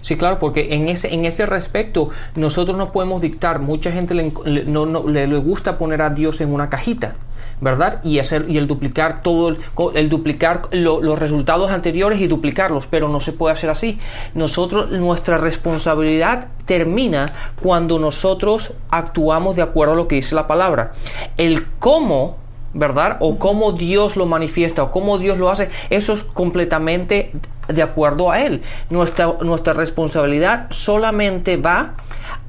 Sí, 0.00 0.16
claro, 0.16 0.38
porque 0.38 0.74
en 0.74 0.88
ese, 0.88 1.12
en 1.12 1.24
ese 1.24 1.46
respecto 1.46 2.10
nosotros 2.36 2.76
no 2.76 2.92
podemos 2.92 3.20
dictar, 3.20 3.60
mucha 3.60 3.90
gente 3.90 4.14
le, 4.14 4.32
no, 4.66 5.06
le, 5.08 5.26
gusta 5.38 5.78
poner 5.78 6.02
a 6.02 6.10
Dios 6.10 6.40
en 6.40 6.52
una 6.52 6.68
cajita. 6.68 7.16
¿verdad? 7.58 8.00
Y 8.04 8.18
hacer 8.18 8.44
y 8.50 8.58
el 8.58 8.66
duplicar 8.66 9.22
todo 9.22 9.56
el 9.94 10.08
duplicar 10.10 10.68
los 10.72 11.18
resultados 11.18 11.70
anteriores 11.70 12.20
y 12.20 12.26
duplicarlos, 12.26 12.86
pero 12.86 13.08
no 13.08 13.20
se 13.20 13.32
puede 13.32 13.54
hacer 13.54 13.70
así. 13.70 13.98
Nosotros 14.34 14.90
nuestra 14.90 15.38
responsabilidad 15.38 16.48
termina 16.66 17.24
cuando 17.62 17.98
nosotros 17.98 18.74
actuamos 18.90 19.56
de 19.56 19.62
acuerdo 19.62 19.94
a 19.94 19.96
lo 19.96 20.06
que 20.06 20.16
dice 20.16 20.34
la 20.34 20.46
palabra. 20.46 20.92
El 21.38 21.66
cómo 21.78 22.36
¿verdad? 22.76 23.16
O 23.20 23.38
cómo 23.38 23.72
Dios 23.72 24.16
lo 24.16 24.26
manifiesta 24.26 24.82
o 24.82 24.90
cómo 24.90 25.18
Dios 25.18 25.38
lo 25.38 25.50
hace, 25.50 25.70
eso 25.90 26.12
es 26.12 26.22
completamente 26.22 27.32
de 27.68 27.82
acuerdo 27.82 28.30
a 28.30 28.40
Él. 28.40 28.62
Nuestra, 28.90 29.32
nuestra 29.40 29.72
responsabilidad 29.72 30.66
solamente 30.70 31.56
va 31.56 31.94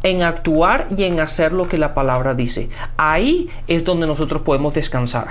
en 0.03 0.21
actuar 0.21 0.87
y 0.95 1.05
en 1.05 1.19
hacer 1.19 1.53
lo 1.53 1.67
que 1.67 1.77
la 1.77 1.93
palabra 1.93 2.33
dice. 2.33 2.69
Ahí 2.97 3.49
es 3.67 3.83
donde 3.83 4.05
nosotros 4.05 4.41
podemos 4.43 4.73
descansar. 4.73 5.27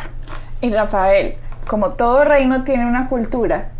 Y 0.61 0.71
Rafael, 0.71 1.37
como 1.69 1.91
todo 1.91 2.25
reino 2.25 2.65
tiene 2.65 2.87
una 2.87 3.09
cultura, 3.09 3.71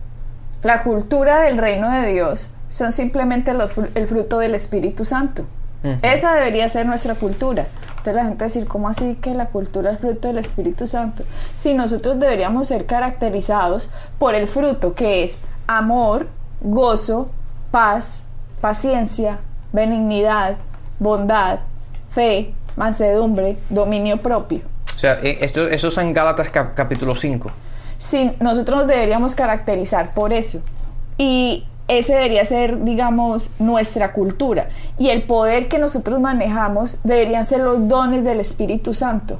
la 0.63 0.83
cultura 0.83 1.41
del 1.41 1.59
reino 1.59 1.91
de 1.91 2.13
Dios 2.13 2.51
son 2.69 2.93
simplemente 2.93 3.53
el 3.95 4.07
fruto 4.07 4.39
del 4.39 4.55
Espíritu 4.55 5.05
Santo. 5.05 5.45
Esa 6.03 6.35
debería 6.35 6.69
ser 6.69 6.87
nuestra 6.87 7.15
cultura. 7.15 7.67
Entonces 7.89 8.15
la 8.15 8.25
gente 8.25 8.45
decir, 8.45 8.67
¿cómo 8.67 8.89
así 8.89 9.17
que 9.17 9.35
la 9.35 9.47
cultura 9.47 9.91
es 9.91 9.99
fruto 9.99 10.29
del 10.29 10.39
Espíritu 10.39 10.87
Santo? 10.87 11.25
Si 11.57 11.75
nosotros 11.75 12.19
deberíamos 12.21 12.69
ser 12.69 12.87
caracterizados 12.87 13.91
por 14.19 14.35
el 14.35 14.47
fruto 14.47 14.95
que 14.95 15.25
es 15.25 15.39
amor, 15.67 16.29
gozo, 16.61 17.31
paz, 17.71 18.23
paciencia, 18.61 19.39
benignidad, 19.73 20.57
bondad, 20.99 21.61
fe, 22.09 22.55
mansedumbre, 22.77 23.59
dominio 23.69 24.19
propio. 24.19 24.61
O 24.95 24.99
sea, 24.99 25.19
eh, 25.23 25.39
esto, 25.41 25.69
eso 25.69 25.89
es 25.89 25.99
en 25.99 26.13
Gálatas 26.13 26.51
capítulo 26.51 27.15
5. 27.15 27.51
Sí, 27.99 28.33
nosotros 28.41 28.79
nos 28.79 28.87
deberíamos 28.87 29.35
caracterizar 29.35 30.15
por 30.15 30.33
eso. 30.33 30.63
Y 31.19 31.67
ese 31.89 32.15
debería 32.15 32.45
ser, 32.45 32.85
digamos, 32.85 33.51
nuestra 33.59 34.13
cultura. 34.13 34.69
Y 34.99 35.11
el 35.11 35.23
poder 35.23 35.69
que 35.69 35.79
nosotros 35.79 36.21
manejamos 36.21 36.99
deberían 37.05 37.45
ser 37.45 37.61
los 37.61 37.89
dones 37.89 38.25
del 38.25 38.41
Espíritu 38.41 38.95
Santo. 38.95 39.39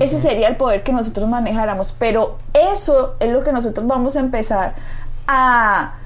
Ese 0.00 0.18
sería 0.18 0.48
el 0.48 0.56
poder 0.56 0.82
que 0.82 0.92
nosotros 0.92 1.28
manejáramos. 1.28 1.94
Pero 1.98 2.36
eso 2.52 3.14
es 3.20 3.32
lo 3.32 3.42
que 3.42 3.52
nosotros 3.52 3.86
vamos 3.86 4.16
a 4.16 4.20
empezar 4.20 4.74
a 5.26 5.97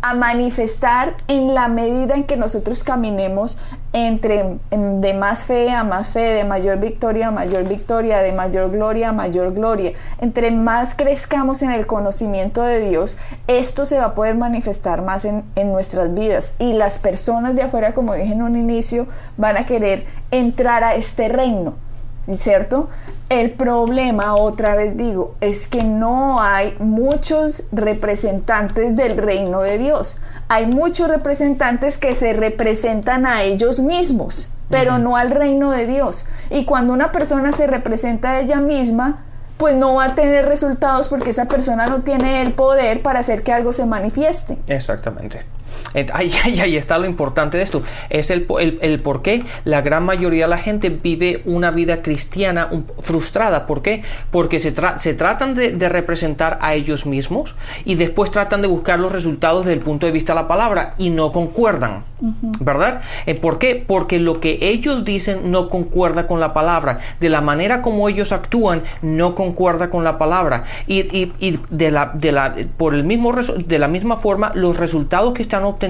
a 0.00 0.14
manifestar 0.14 1.14
en 1.28 1.54
la 1.54 1.68
medida 1.68 2.14
en 2.14 2.24
que 2.24 2.36
nosotros 2.36 2.84
caminemos 2.84 3.58
entre 3.92 4.58
de 4.70 5.14
más 5.14 5.46
fe 5.46 5.70
a 5.70 5.84
más 5.84 6.10
fe, 6.10 6.20
de 6.20 6.44
mayor 6.44 6.78
victoria 6.78 7.28
a 7.28 7.30
mayor 7.30 7.64
victoria, 7.64 8.18
de 8.18 8.32
mayor 8.32 8.70
gloria 8.70 9.10
a 9.10 9.12
mayor 9.12 9.52
gloria. 9.52 9.92
Entre 10.20 10.50
más 10.50 10.94
crezcamos 10.94 11.62
en 11.62 11.70
el 11.70 11.86
conocimiento 11.86 12.62
de 12.62 12.80
Dios, 12.80 13.16
esto 13.46 13.86
se 13.86 13.98
va 13.98 14.06
a 14.06 14.14
poder 14.14 14.34
manifestar 14.34 15.02
más 15.02 15.24
en, 15.24 15.44
en 15.56 15.72
nuestras 15.72 16.14
vidas. 16.14 16.54
Y 16.58 16.74
las 16.74 16.98
personas 16.98 17.54
de 17.54 17.62
afuera, 17.62 17.92
como 17.92 18.14
dije 18.14 18.32
en 18.32 18.42
un 18.42 18.56
inicio, 18.56 19.06
van 19.36 19.56
a 19.56 19.66
querer 19.66 20.06
entrar 20.30 20.84
a 20.84 20.94
este 20.94 21.28
reino. 21.28 21.74
¿Cierto? 22.34 22.88
El 23.28 23.50
problema, 23.50 24.36
otra 24.36 24.74
vez 24.74 24.96
digo, 24.96 25.34
es 25.40 25.66
que 25.66 25.82
no 25.82 26.40
hay 26.40 26.76
muchos 26.78 27.64
representantes 27.72 28.94
del 28.94 29.16
reino 29.16 29.60
de 29.60 29.78
Dios. 29.78 30.20
Hay 30.48 30.66
muchos 30.66 31.08
representantes 31.08 31.98
que 31.98 32.14
se 32.14 32.32
representan 32.32 33.26
a 33.26 33.42
ellos 33.42 33.80
mismos, 33.80 34.52
pero 34.70 34.98
no 34.98 35.16
al 35.16 35.30
reino 35.30 35.70
de 35.70 35.86
Dios. 35.86 36.26
Y 36.50 36.64
cuando 36.64 36.92
una 36.92 37.10
persona 37.10 37.52
se 37.52 37.66
representa 37.66 38.32
a 38.32 38.40
ella 38.40 38.60
misma, 38.60 39.24
pues 39.56 39.74
no 39.74 39.94
va 39.94 40.04
a 40.06 40.14
tener 40.14 40.46
resultados 40.46 41.08
porque 41.08 41.30
esa 41.30 41.46
persona 41.46 41.86
no 41.86 42.02
tiene 42.02 42.42
el 42.42 42.52
poder 42.52 43.02
para 43.02 43.20
hacer 43.20 43.42
que 43.42 43.52
algo 43.52 43.72
se 43.72 43.86
manifieste. 43.86 44.58
Exactamente. 44.66 45.42
Ahí, 46.12 46.32
ahí, 46.44 46.76
está 46.82 46.98
lo 46.98 47.06
importante 47.06 47.56
de 47.56 47.64
esto. 47.64 47.82
Es 48.10 48.30
el, 48.30 48.46
el, 48.80 49.00
por 49.00 49.22
qué 49.22 49.44
la 49.64 49.82
gran 49.82 50.04
mayoría 50.04 50.44
de 50.44 50.50
la 50.50 50.58
gente 50.58 50.88
vive 50.88 51.42
una 51.44 51.70
vida 51.70 52.02
cristiana 52.02 52.70
frustrada. 53.00 53.66
¿Por 53.66 53.82
qué? 53.82 54.02
Porque 54.30 54.60
se, 54.60 54.74
se 54.96 55.14
tratan 55.14 55.54
de, 55.54 55.88
representar 55.88 56.58
a 56.60 56.74
ellos 56.74 57.06
mismos 57.06 57.54
y 57.84 57.96
después 57.96 58.30
tratan 58.30 58.62
de 58.62 58.68
buscar 58.68 58.98
los 58.98 59.12
resultados 59.12 59.64
desde 59.64 59.78
el 59.78 59.84
punto 59.84 60.06
de 60.06 60.12
vista 60.12 60.32
de 60.32 60.40
la 60.40 60.48
palabra 60.48 60.94
y 60.98 61.10
no 61.10 61.32
concuerdan. 61.32 62.04
¿Verdad? 62.60 63.02
Eh, 63.26 63.34
¿Por 63.34 63.58
qué? 63.58 63.82
Porque 63.84 64.20
lo 64.20 64.40
que 64.40 64.58
ellos 64.60 65.04
dicen 65.04 65.50
no 65.50 65.68
concuerda 65.68 66.26
con 66.26 66.38
la 66.40 66.54
palabra. 66.54 67.00
De 67.18 67.28
la 67.28 67.40
manera 67.40 67.82
como 67.82 68.08
ellos 68.08 68.32
actúan 68.32 68.82
no 69.02 69.34
concuerda 69.34 69.90
con 69.90 70.04
la 70.04 70.18
palabra. 70.18 70.64
Y, 70.86 71.00
y, 71.00 71.32
y 71.40 71.58
de, 71.70 71.90
la, 71.90 72.12
de, 72.14 72.32
la, 72.32 72.54
por 72.76 72.94
el 72.94 73.02
mismo, 73.04 73.32
de 73.34 73.78
la 73.78 73.88
misma 73.88 74.16
forma, 74.16 74.52
los 74.54 74.76
resultados 74.76 75.34
que 75.34 75.42
están 75.42 75.64
obteniendo 75.64 75.81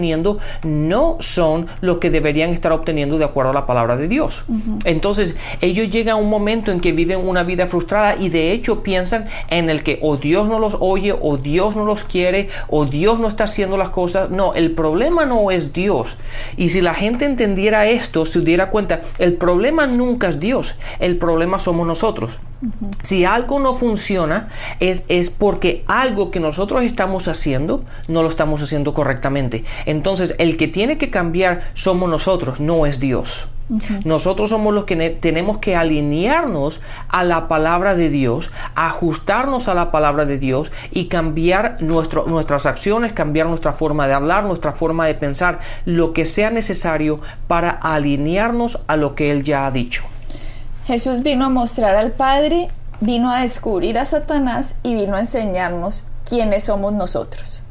no 0.63 1.17
son 1.21 1.67
los 1.81 1.99
que 1.99 2.11
deberían 2.11 2.51
estar 2.51 2.73
obteniendo 2.73 3.19
de 3.19 3.25
acuerdo 3.25 3.51
a 3.51 3.55
la 3.55 3.67
palabra 3.67 3.97
de 3.97 4.09
Dios. 4.09 4.45
Entonces, 4.85 5.37
ellos 5.61 5.91
llegan 5.91 6.17
a 6.17 6.21
un 6.21 6.31
momento 6.31 6.71
en 6.71 6.81
que 6.81 6.93
viven 6.93 7.27
una 7.27 7.43
vida 7.43 7.67
frustrada 7.67 8.17
y 8.17 8.29
de 8.29 8.53
hecho 8.53 8.83
piensan 8.83 9.29
en 9.49 9.71
el 9.71 9.83
que 9.83 9.99
o 10.03 10.17
Dios 10.17 10.49
no 10.49 10.59
los 10.59 10.77
oye, 10.81 11.15
o 11.19 11.37
Dios 11.37 11.77
no 11.77 11.85
los 11.85 12.05
quiere, 12.05 12.49
o 12.69 12.85
Dios 12.85 13.19
no 13.21 13.29
está 13.29 13.45
haciendo 13.45 13.77
las 13.77 13.91
cosas. 13.91 14.31
No, 14.31 14.55
el 14.55 14.73
problema 14.73 15.25
no 15.25 15.51
es 15.51 15.73
Dios. 15.73 16.17
Y 16.57 16.69
si 16.71 16.81
la 16.81 16.95
gente 16.95 17.25
entendiera 17.25 17.87
esto, 17.87 18.27
se 18.27 18.41
diera 18.41 18.71
cuenta, 18.71 19.01
el 19.19 19.35
problema 19.35 19.87
nunca 19.87 20.29
es 20.29 20.41
Dios, 20.41 20.75
el 20.99 21.17
problema 21.17 21.59
somos 21.59 21.87
nosotros. 21.87 22.41
Si 23.03 23.25
algo 23.25 23.59
no 23.59 23.75
funciona, 23.75 24.49
es, 24.79 25.05
es 25.09 25.31
porque 25.31 25.83
algo 25.89 26.31
que 26.31 26.39
nosotros 26.39 26.85
estamos 26.85 27.27
haciendo 27.27 27.85
no 28.07 28.23
lo 28.23 28.29
estamos 28.29 28.63
haciendo 28.63 28.95
correctamente. 28.95 29.65
Entonces, 29.87 30.35
el 30.39 30.57
que 30.57 30.69
tiene 30.69 30.99
que 30.99 31.11
cambiar 31.11 31.63
somos 31.75 32.09
nosotros, 32.09 32.61
no 32.61 32.87
es 32.87 33.01
Dios. 33.01 33.49
Nosotros 34.05 34.51
somos 34.51 34.75
los 34.75 34.85
que 34.85 34.97
tenemos 35.11 35.59
que 35.59 35.77
alinearnos 35.77 36.81
a 37.09 37.25
la 37.25 37.49
palabra 37.49 37.95
de 37.95 38.11
Dios, 38.11 38.51
ajustarnos 38.75 39.69
a 39.69 39.75
la 39.75 39.91
palabra 39.91 40.27
de 40.27 40.39
Dios 40.39 40.71
y 40.91 41.07
cambiar 41.07 41.79
nuestro, 41.81 42.27
nuestras 42.27 42.67
acciones, 42.67 43.13
cambiar 43.13 43.47
nuestra 43.47 43.73
forma 43.73 44.07
de 44.07 44.15
hablar, 44.15 44.45
nuestra 44.45 44.73
forma 44.73 45.07
de 45.07 45.15
pensar, 45.15 45.61
lo 45.87 46.13
que 46.13 46.27
sea 46.27 46.51
necesario 46.51 47.21
para 47.49 47.71
alinearnos 47.71 48.79
a 48.89 48.97
lo 48.97 49.15
que 49.15 49.31
Él 49.31 49.43
ya 49.43 49.67
ha 49.67 49.71
dicho. 49.71 50.03
Jesús 50.87 51.23
vino 51.23 51.47
a 51.47 51.49
mostrar 51.49 51.95
al 51.95 52.13
Padre, 52.13 52.69
vino 53.01 53.31
a 53.31 53.43
descubrir 53.43 53.99
a 53.99 54.05
Satanás 54.05 54.75
y 54.83 54.95
vino 54.95 55.15
a 55.15 55.21
enseñarnos 55.21 56.05
quiénes 56.29 56.65
somos 56.65 56.93
nosotros. 56.93 57.63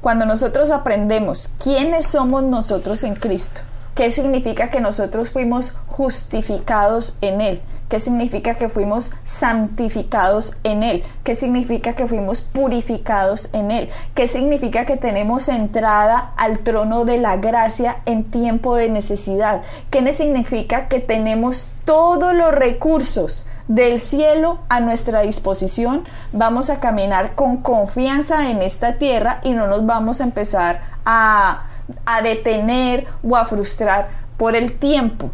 Cuando 0.00 0.26
nosotros 0.26 0.70
aprendemos 0.70 1.50
quiénes 1.62 2.06
somos 2.06 2.44
nosotros 2.44 3.02
en 3.02 3.16
Cristo, 3.16 3.62
¿qué 3.96 4.12
significa 4.12 4.70
que 4.70 4.80
nosotros 4.80 5.30
fuimos 5.30 5.76
justificados 5.88 7.16
en 7.20 7.40
Él? 7.40 7.60
¿Qué 7.88 7.98
significa 7.98 8.54
que 8.54 8.68
fuimos 8.68 9.10
santificados 9.24 10.56
en 10.62 10.84
Él? 10.84 11.02
¿Qué 11.24 11.34
significa 11.34 11.94
que 11.94 12.06
fuimos 12.06 12.42
purificados 12.42 13.52
en 13.54 13.70
Él? 13.72 13.88
¿Qué 14.14 14.26
significa 14.26 14.86
que 14.86 14.98
tenemos 14.98 15.48
entrada 15.48 16.32
al 16.36 16.60
trono 16.60 17.04
de 17.04 17.18
la 17.18 17.38
gracia 17.38 17.96
en 18.04 18.24
tiempo 18.24 18.76
de 18.76 18.90
necesidad? 18.90 19.62
¿Qué 19.90 20.12
significa 20.12 20.86
que 20.86 21.00
tenemos 21.00 21.72
todos 21.84 22.34
los 22.34 22.52
recursos 22.52 23.46
del 23.68 24.00
cielo 24.00 24.58
a 24.68 24.80
nuestra 24.80 25.20
disposición? 25.20 26.04
Vamos 26.32 26.70
a 26.70 26.80
caminar 26.80 27.34
con 27.34 27.58
confianza 27.58 28.50
en 28.50 28.62
esta 28.62 28.94
tierra 28.94 29.40
y 29.42 29.50
no 29.50 29.66
nos 29.66 29.86
vamos 29.86 30.20
a 30.20 30.24
empezar 30.24 30.80
a, 31.04 31.66
a 32.04 32.22
detener 32.22 33.06
o 33.22 33.36
a 33.36 33.44
frustrar 33.44 34.08
por 34.36 34.56
el 34.56 34.78
tiempo 34.78 35.30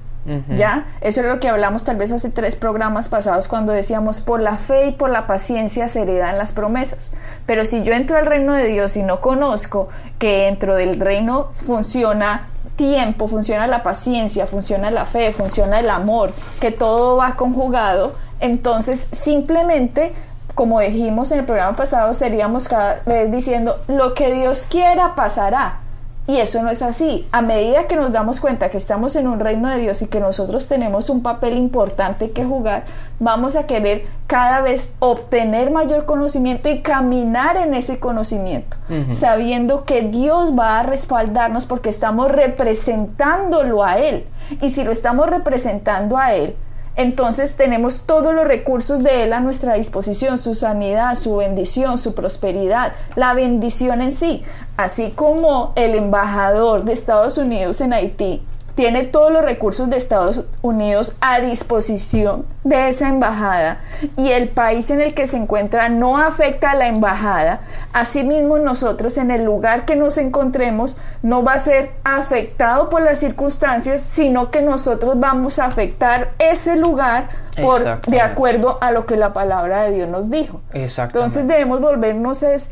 ¿Ya? 0.57 0.87
Eso 1.03 1.21
es 1.21 1.27
lo 1.27 1.39
que 1.39 1.49
hablamos 1.49 1.85
tal 1.85 1.97
vez 1.97 2.11
hace 2.11 2.31
tres 2.31 2.57
programas 2.57 3.09
pasados 3.09 3.47
cuando 3.47 3.73
decíamos 3.73 4.23
por 4.23 4.41
la 4.41 4.57
fe 4.57 4.87
y 4.87 4.93
por 4.93 5.11
la 5.11 5.27
paciencia 5.27 5.87
se 5.89 6.03
heredan 6.03 6.39
las 6.39 6.53
promesas. 6.53 7.11
Pero 7.45 7.65
si 7.67 7.83
yo 7.83 7.93
entro 7.93 8.17
al 8.17 8.25
reino 8.25 8.55
de 8.55 8.67
Dios 8.67 8.97
y 8.97 9.03
no 9.03 9.21
conozco 9.21 9.89
que 10.19 10.45
dentro 10.45 10.77
del 10.77 10.99
reino 10.99 11.51
funciona 11.53 12.49
tiempo, 12.77 13.29
funciona 13.29 13.67
la 13.67 13.83
paciencia, 13.83 14.47
funciona 14.47 14.91
la 14.91 15.07
fe, 15.07 15.33
funciona 15.33 15.81
el 15.81 15.91
amor, 15.91 16.33
que 16.61 16.71
todo 16.71 17.17
va 17.17 17.37
conjugado, 17.37 18.15
entonces 18.41 19.09
simplemente 19.13 20.13
como 20.55 20.81
dijimos 20.81 21.33
en 21.33 21.41
el 21.41 21.45
programa 21.45 21.77
pasado, 21.77 22.15
seríamos 22.15 22.69
cada 22.69 23.01
vez 23.07 23.31
diciendo, 23.31 23.83
lo 23.89 24.15
que 24.15 24.33
Dios 24.33 24.67
quiera 24.71 25.15
pasará. 25.17 25.81
Y 26.27 26.39
eso 26.39 26.63
no 26.63 26.71
es 26.71 26.81
así. 26.81 27.27
A 27.33 27.43
medida 27.43 27.87
que 27.87 27.97
nos 27.97 28.11
damos 28.11 28.41
cuenta 28.41 28.71
que 28.71 28.79
estamos 28.79 29.15
en 29.15 29.27
un 29.27 29.41
reino 29.41 29.69
de 29.69 29.79
Dios 29.79 30.01
y 30.01 30.07
que 30.07 30.21
nosotros 30.21 30.69
tenemos 30.69 31.11
un 31.11 31.23
papel 31.23 31.59
importante 31.59 32.31
que 32.31 32.45
jugar, 32.45 32.85
vamos 33.21 33.57
a 33.57 33.67
querer 33.67 34.07
cada 34.27 34.63
vez 34.63 34.95
obtener 35.01 35.71
mayor 35.71 36.07
conocimiento 36.07 36.71
y 36.71 36.81
caminar 36.81 37.59
en 37.59 37.75
ese 37.75 37.99
conocimiento, 37.99 38.77
sabiendo 39.11 39.85
que 39.85 40.01
Dios 40.01 40.59
va 40.59 40.81
a 40.81 40.83
respaldarnos 40.83 41.67
porque 41.67 41.91
estamos 41.91 42.33
representándolo 42.33 43.85
a 43.85 43.99
Él. 43.99 44.25
Y 44.63 44.71
si 44.71 44.83
lo 44.83 44.93
estamos 44.93 45.29
representando 45.29 46.17
a 46.17 46.33
Él, 46.35 46.57
entonces 46.97 47.57
tenemos 47.57 48.07
todos 48.07 48.35
los 48.35 48.47
recursos 48.47 49.03
de 49.03 49.25
Él 49.25 49.33
a 49.33 49.41
nuestra 49.41 49.75
disposición, 49.75 50.39
su 50.39 50.55
sanidad, 50.55 51.17
su 51.17 51.37
bendición, 51.37 51.99
su 51.99 52.15
prosperidad, 52.15 52.93
la 53.17 53.35
bendición 53.35 54.01
en 54.01 54.13
sí, 54.13 54.45
así 54.77 55.11
como 55.11 55.73
el 55.77 55.95
embajador 55.95 56.85
de 56.85 56.93
Estados 56.93 57.39
Unidos 57.39 57.81
en 57.81 57.93
Haití 57.93 58.43
tiene 58.75 59.05
todos 59.05 59.33
los 59.33 59.45
recursos 59.45 59.89
de 59.89 59.97
Estados 59.97 60.45
Unidos 60.63 61.17
a 61.21 61.41
disposición 61.41 62.45
de 62.65 62.89
esa 62.89 63.09
embajada 63.09 63.79
y 64.17 64.31
el 64.31 64.49
país 64.49 64.91
en 64.91 65.01
el 65.01 65.15
que 65.15 65.27
se 65.27 65.37
encuentra 65.37 65.89
no 65.89 66.19
afecta 66.19 66.73
a 66.73 66.75
la 66.75 66.89
embajada, 66.89 67.61
asimismo 67.93 68.59
nosotros 68.59 69.17
en 69.17 69.31
el 69.31 69.45
lugar 69.45 69.85
que 69.85 69.97
nos 69.97 70.19
encontremos 70.19 70.97
no 71.23 71.45
va 71.45 71.55
a 71.55 71.59
ser 71.59 71.93
afectado 72.05 72.89
por 72.89 73.03
las 73.03 73.19
circunstancias, 73.19 74.03
sino 74.03 74.51
que 74.51 74.63
nosotros 74.63 75.19
vamos 75.21 75.59
a 75.59 75.67
afectar 75.67 76.33
ese 76.39 76.77
lugar 76.77 77.29
por, 77.61 78.01
de 78.03 78.21
acuerdo 78.21 78.79
a 78.81 78.91
lo 78.91 79.07
que 79.07 79.17
la 79.17 79.33
palabra 79.33 79.83
de 79.83 79.93
Dios 79.93 80.09
nos 80.09 80.31
dijo. 80.31 80.61
Entonces 80.73 81.47
debemos 81.47 81.81
volvernos 81.81 82.43
es 82.43 82.71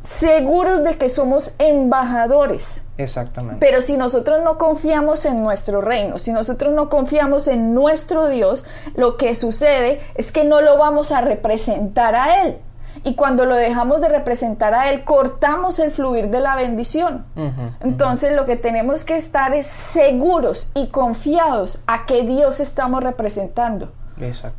seguros 0.00 0.84
de 0.84 0.96
que 0.96 1.08
somos 1.08 1.54
embajadores. 1.58 2.84
Exactamente. 2.96 3.58
Pero 3.60 3.80
si 3.80 3.96
nosotros 3.96 4.42
no 4.44 4.58
confiamos 4.58 5.24
en 5.24 5.42
nuestro 5.42 5.80
reino, 5.80 6.18
si 6.18 6.32
nosotros 6.32 6.72
no 6.72 6.88
confiamos 6.88 7.48
en 7.48 7.74
nuestro 7.74 8.28
Dios, 8.28 8.64
lo 8.94 9.16
que 9.16 9.34
sucede 9.34 10.00
es 10.14 10.32
que 10.32 10.44
no 10.44 10.60
lo 10.60 10.78
vamos 10.78 11.12
a 11.12 11.20
representar 11.20 12.14
a 12.14 12.42
Él. 12.42 12.58
Y 13.04 13.14
cuando 13.14 13.44
lo 13.44 13.54
dejamos 13.54 14.00
de 14.00 14.08
representar 14.08 14.74
a 14.74 14.90
Él, 14.90 15.04
cortamos 15.04 15.78
el 15.78 15.90
fluir 15.90 16.30
de 16.30 16.40
la 16.40 16.56
bendición. 16.56 17.26
Entonces 17.80 18.34
lo 18.34 18.44
que 18.44 18.56
tenemos 18.56 19.04
que 19.04 19.14
estar 19.14 19.54
es 19.54 19.66
seguros 19.66 20.72
y 20.74 20.88
confiados 20.88 21.82
a 21.86 22.06
que 22.06 22.22
Dios 22.22 22.60
estamos 22.60 23.02
representando. 23.02 23.92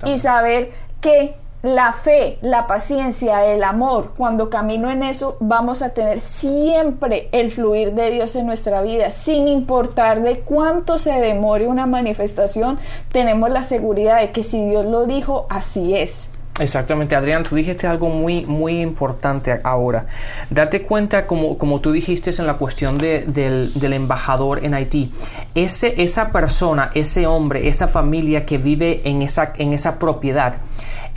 Y 0.06 0.18
saber 0.18 0.72
que 1.02 1.36
la 1.62 1.92
fe, 1.92 2.38
la 2.42 2.68
paciencia, 2.68 3.46
el 3.46 3.64
amor, 3.64 4.14
cuando 4.16 4.50
camino 4.50 4.90
en 4.90 5.04
eso, 5.04 5.36
vamos 5.42 5.82
a 5.82 5.94
tener 5.94 6.22
siempre 6.22 7.28
el 7.34 7.52
fluir 7.52 7.94
de 7.94 8.12
Dios 8.12 8.36
en 8.36 8.46
nuestra 8.46 8.82
vida, 8.82 9.12
sin 9.12 9.48
importar 9.48 10.22
de 10.22 10.40
cuánto 10.40 10.98
se 10.98 11.20
demore 11.20 11.68
una 11.68 11.86
manifestación, 11.86 12.80
tenemos 13.12 13.50
la 13.50 13.62
seguridad 13.62 14.22
de 14.22 14.32
que 14.32 14.44
si 14.44 14.66
Dios 14.66 14.86
lo 14.86 15.06
dijo, 15.06 15.48
así 15.50 15.96
es. 15.96 16.30
Exactamente, 16.60 17.16
Adrián, 17.16 17.44
tú 17.44 17.56
dijiste 17.56 17.88
algo 17.88 18.10
muy, 18.10 18.46
muy 18.46 18.82
importante 18.82 19.60
ahora. 19.64 20.08
Date 20.50 20.82
cuenta, 20.82 21.26
como, 21.26 21.58
como 21.58 21.80
tú 21.80 21.94
dijiste 21.94 22.32
en 22.38 22.48
la 22.48 22.56
cuestión 22.56 22.98
del, 22.98 23.34
del, 23.34 23.94
embajador 23.94 24.64
en 24.66 24.74
Haití, 24.74 25.12
ese, 25.56 26.02
esa 26.02 26.32
persona, 26.32 26.92
ese 26.94 27.28
hombre, 27.28 27.70
esa 27.70 27.88
familia 27.88 28.46
que 28.46 28.58
vive 28.58 29.02
en 29.06 29.22
esa, 29.22 29.54
en 29.56 29.72
esa 29.72 30.00
propiedad, 30.00 30.58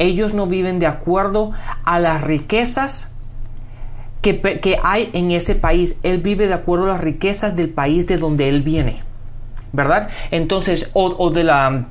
ellos 0.02 0.34
no 0.34 0.46
viven 0.46 0.78
de 0.78 0.86
acuerdo 0.86 1.52
a 1.84 1.98
las 1.98 2.22
riquezas 2.22 3.14
que, 4.20 4.78
hay 4.82 5.10
en 5.12 5.30
ese 5.30 5.54
país. 5.54 5.98
Él 6.02 6.18
vive 6.18 6.46
de 6.46 6.54
acuerdo 6.54 6.84
a 6.84 6.88
las 6.88 7.00
riquezas 7.00 7.56
del 7.56 7.70
país 7.70 8.06
de 8.06 8.18
donde 8.18 8.48
él 8.48 8.62
viene. 8.62 9.00
¿Verdad? 9.72 10.08
Entonces, 10.30 10.90
o 10.92 11.30
de 11.30 11.44
la 11.44 11.86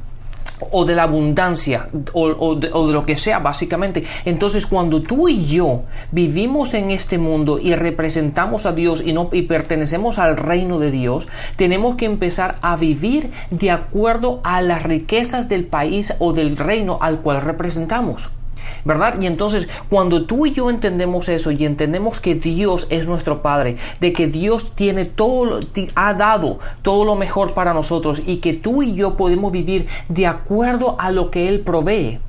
o 0.72 0.86
de 0.86 0.96
la 0.96 1.04
abundancia 1.04 1.90
o, 2.14 2.56
de, 2.56 2.70
lo 2.70 3.06
que 3.06 3.16
sea 3.16 3.40
básicamente. 3.40 4.04
Entonces 4.26 4.68
cuando 4.68 5.02
tú 5.02 5.28
y 5.28 5.46
yo 5.46 5.84
vivimos 6.12 6.74
en 6.74 6.92
este 6.92 7.18
mundo 7.18 7.60
y 7.60 7.76
representamos 7.76 8.66
a 8.66 8.74
Dios 8.74 9.02
y, 9.06 9.14
no, 9.14 9.30
y 9.32 9.44
pertenecemos 9.44 10.20
al 10.20 10.38
reino 10.38 10.80
de 10.80 10.92
Dios, 10.92 11.28
tenemos 11.56 11.96
que 11.96 12.06
empezar 12.06 12.58
a 12.62 12.76
vivir 12.76 13.32
de 13.50 13.72
acuerdo 13.72 14.42
a 14.44 14.62
las 14.62 14.84
riquezas 14.84 15.50
del 15.50 15.66
país 15.66 16.14
o 16.20 16.34
del 16.34 16.58
reino 16.58 16.98
al 17.02 17.22
cual 17.22 17.42
representamos. 17.42 18.30
¿Verdad? 18.86 19.20
Y 19.22 19.28
entonces 19.28 19.68
cuando 19.90 20.26
tú 20.26 20.46
y 20.46 20.54
yo 20.54 20.70
entendemos 20.70 21.30
eso 21.30 21.52
y 21.52 21.66
entendemos 21.66 22.20
que 22.20 22.36
Dios 22.36 22.88
es 22.90 23.08
nuestro 23.08 23.42
Padre, 23.42 23.78
de 24.00 24.14
que 24.14 24.28
Dios 24.28 24.74
tiene 24.76 25.06
todo, 25.06 25.60
ha 25.96 26.14
dado 26.14 26.60
todo 26.82 27.06
lo 27.06 27.16
mejor 27.16 27.54
para 27.54 27.74
nosotros 27.74 28.22
y 28.26 28.38
que 28.38 28.54
tú 28.54 28.84
y 28.84 28.94
yo 28.94 29.18
podemos 29.18 29.52
vivir 29.52 29.88
de 30.10 30.28
acuerdo 30.28 30.96
a 31.00 31.12
lo 31.12 31.32
que 31.32 31.48
Él 31.48 31.62
provee 31.62 32.20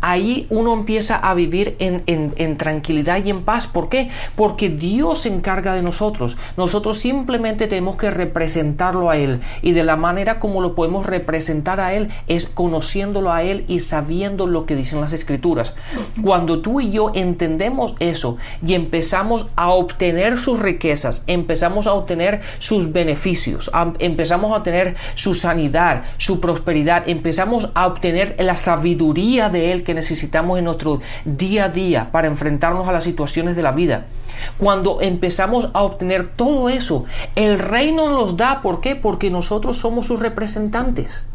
Ahí 0.00 0.46
uno 0.50 0.72
empieza 0.72 1.16
a 1.16 1.34
vivir 1.34 1.76
en, 1.78 2.56
tranquilidad 2.56 3.24
y 3.24 3.30
en 3.30 3.42
paz. 3.42 3.66
¿Por 3.66 3.88
qué? 3.88 4.10
Porque 4.36 4.68
Dios 4.68 5.20
se 5.20 5.28
encarga 5.28 5.74
de 5.74 5.82
nosotros. 5.82 6.36
Nosotros 6.56 6.98
simplemente 6.98 7.66
tenemos 7.66 7.96
que 7.96 8.10
representarlo 8.10 9.10
a 9.10 9.16
Él. 9.16 9.40
Y 9.62 9.72
de 9.72 9.84
la 9.84 9.96
manera 9.96 10.40
como 10.40 10.60
lo 10.60 10.74
podemos 10.74 11.06
representar 11.06 11.80
a 11.80 11.94
Él 11.94 12.10
es 12.28 12.46
conociéndolo 12.46 13.32
a 13.32 13.42
Él 13.42 13.64
y 13.68 13.80
sabiendo 13.80 14.46
lo 14.46 14.66
que 14.66 14.76
dicen 14.76 15.00
las 15.00 15.12
Escrituras. 15.12 15.74
Cuando 16.22 16.60
tú 16.60 16.80
y 16.80 16.90
yo 16.90 17.12
entendemos 17.14 17.94
eso 18.00 18.36
y 18.66 18.74
empezamos 18.74 19.48
a 19.56 19.68
obtener 19.68 20.36
sus 20.38 20.60
riquezas, 20.60 21.24
empezamos 21.26 21.86
a 21.86 21.94
obtener 21.94 22.40
sus 22.58 22.92
beneficios, 22.92 23.70
empezamos 23.98 24.52
a 24.52 24.56
obtener 24.56 24.96
su 25.14 25.34
sanidad, 25.34 26.04
su 26.18 26.40
prosperidad, 26.40 27.08
empezamos 27.08 27.70
a 27.74 27.86
obtener 27.86 28.36
la 28.38 28.56
sabiduría 28.56 29.48
de 29.48 29.69
él 29.69 29.69
que 29.82 29.94
necesitamos 29.94 30.58
en 30.58 30.64
nuestro 30.64 31.00
día 31.24 31.64
a 31.64 31.68
día 31.68 32.10
para 32.12 32.28
enfrentarnos 32.28 32.88
a 32.88 32.92
las 32.92 33.04
situaciones 33.04 33.56
de 33.56 33.62
la 33.62 33.72
vida. 33.72 34.06
Cuando 34.58 35.00
empezamos 35.00 35.70
a 35.72 35.82
obtener 35.82 36.28
todo 36.28 36.68
eso, 36.68 37.04
el 37.36 37.58
reino 37.58 38.10
nos 38.10 38.36
da. 38.36 38.62
¿Por 38.62 38.80
qué? 38.80 38.96
Porque 38.96 39.30
nosotros 39.30 39.78
somos 39.78 40.06
sus 40.06 40.20
representantes. 40.20 41.26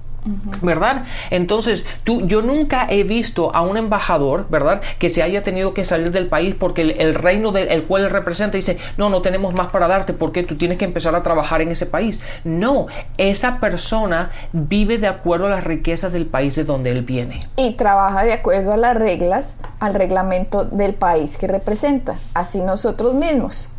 ¿Verdad? 0.62 1.06
Entonces, 1.30 1.86
tú, 2.04 2.26
yo 2.26 2.42
nunca 2.42 2.88
he 2.90 3.04
visto 3.04 3.54
a 3.56 3.62
un 3.62 3.78
embajador, 3.78 4.48
¿verdad? 4.50 4.82
Que 5.00 5.10
se 5.10 5.22
haya 5.22 5.44
tenido 5.44 5.74
que 5.74 5.86
salir 5.86 6.12
del 6.12 6.28
país 6.28 6.56
porque 6.58 6.82
el, 6.82 7.16
reino 7.16 7.52
del 7.52 7.84
cual 7.84 8.06
él 8.06 8.10
representa 8.10 8.58
dice, 8.58 8.78
no, 8.98 9.10
no 9.10 9.22
tenemos 9.22 9.54
más 9.54 9.68
para 9.68 9.88
darte 9.88 10.14
porque 10.14 10.44
tú 10.44 10.58
tienes 10.58 10.78
que 10.78 10.86
empezar 10.86 11.16
a 11.16 11.24
trabajar 11.24 11.62
en 11.62 11.72
ese 11.72 11.86
país. 11.86 12.20
No, 12.44 12.88
esa 13.18 13.60
persona 13.60 14.32
vive 14.52 14.98
de 14.98 15.08
acuerdo 15.08 15.48
a 15.48 15.50
las 15.50 15.64
riquezas 15.64 16.12
del 16.12 16.26
país 16.26 16.56
de 16.56 16.64
donde 16.64 16.92
él 16.92 17.04
viene. 17.04 17.40
Y 17.56 17.74
trabaja 17.74 18.24
de 18.24 18.34
acuerdo 18.34 18.74
a 18.74 18.78
las 18.78 18.98
reglas, 18.98 19.56
al 19.80 19.94
reglamento 19.94 20.66
del 20.66 20.94
país 20.94 21.38
que 21.38 21.48
representa. 21.48 22.16
Así 22.34 22.62
nosotros 22.62 23.14
mismos 23.14 23.75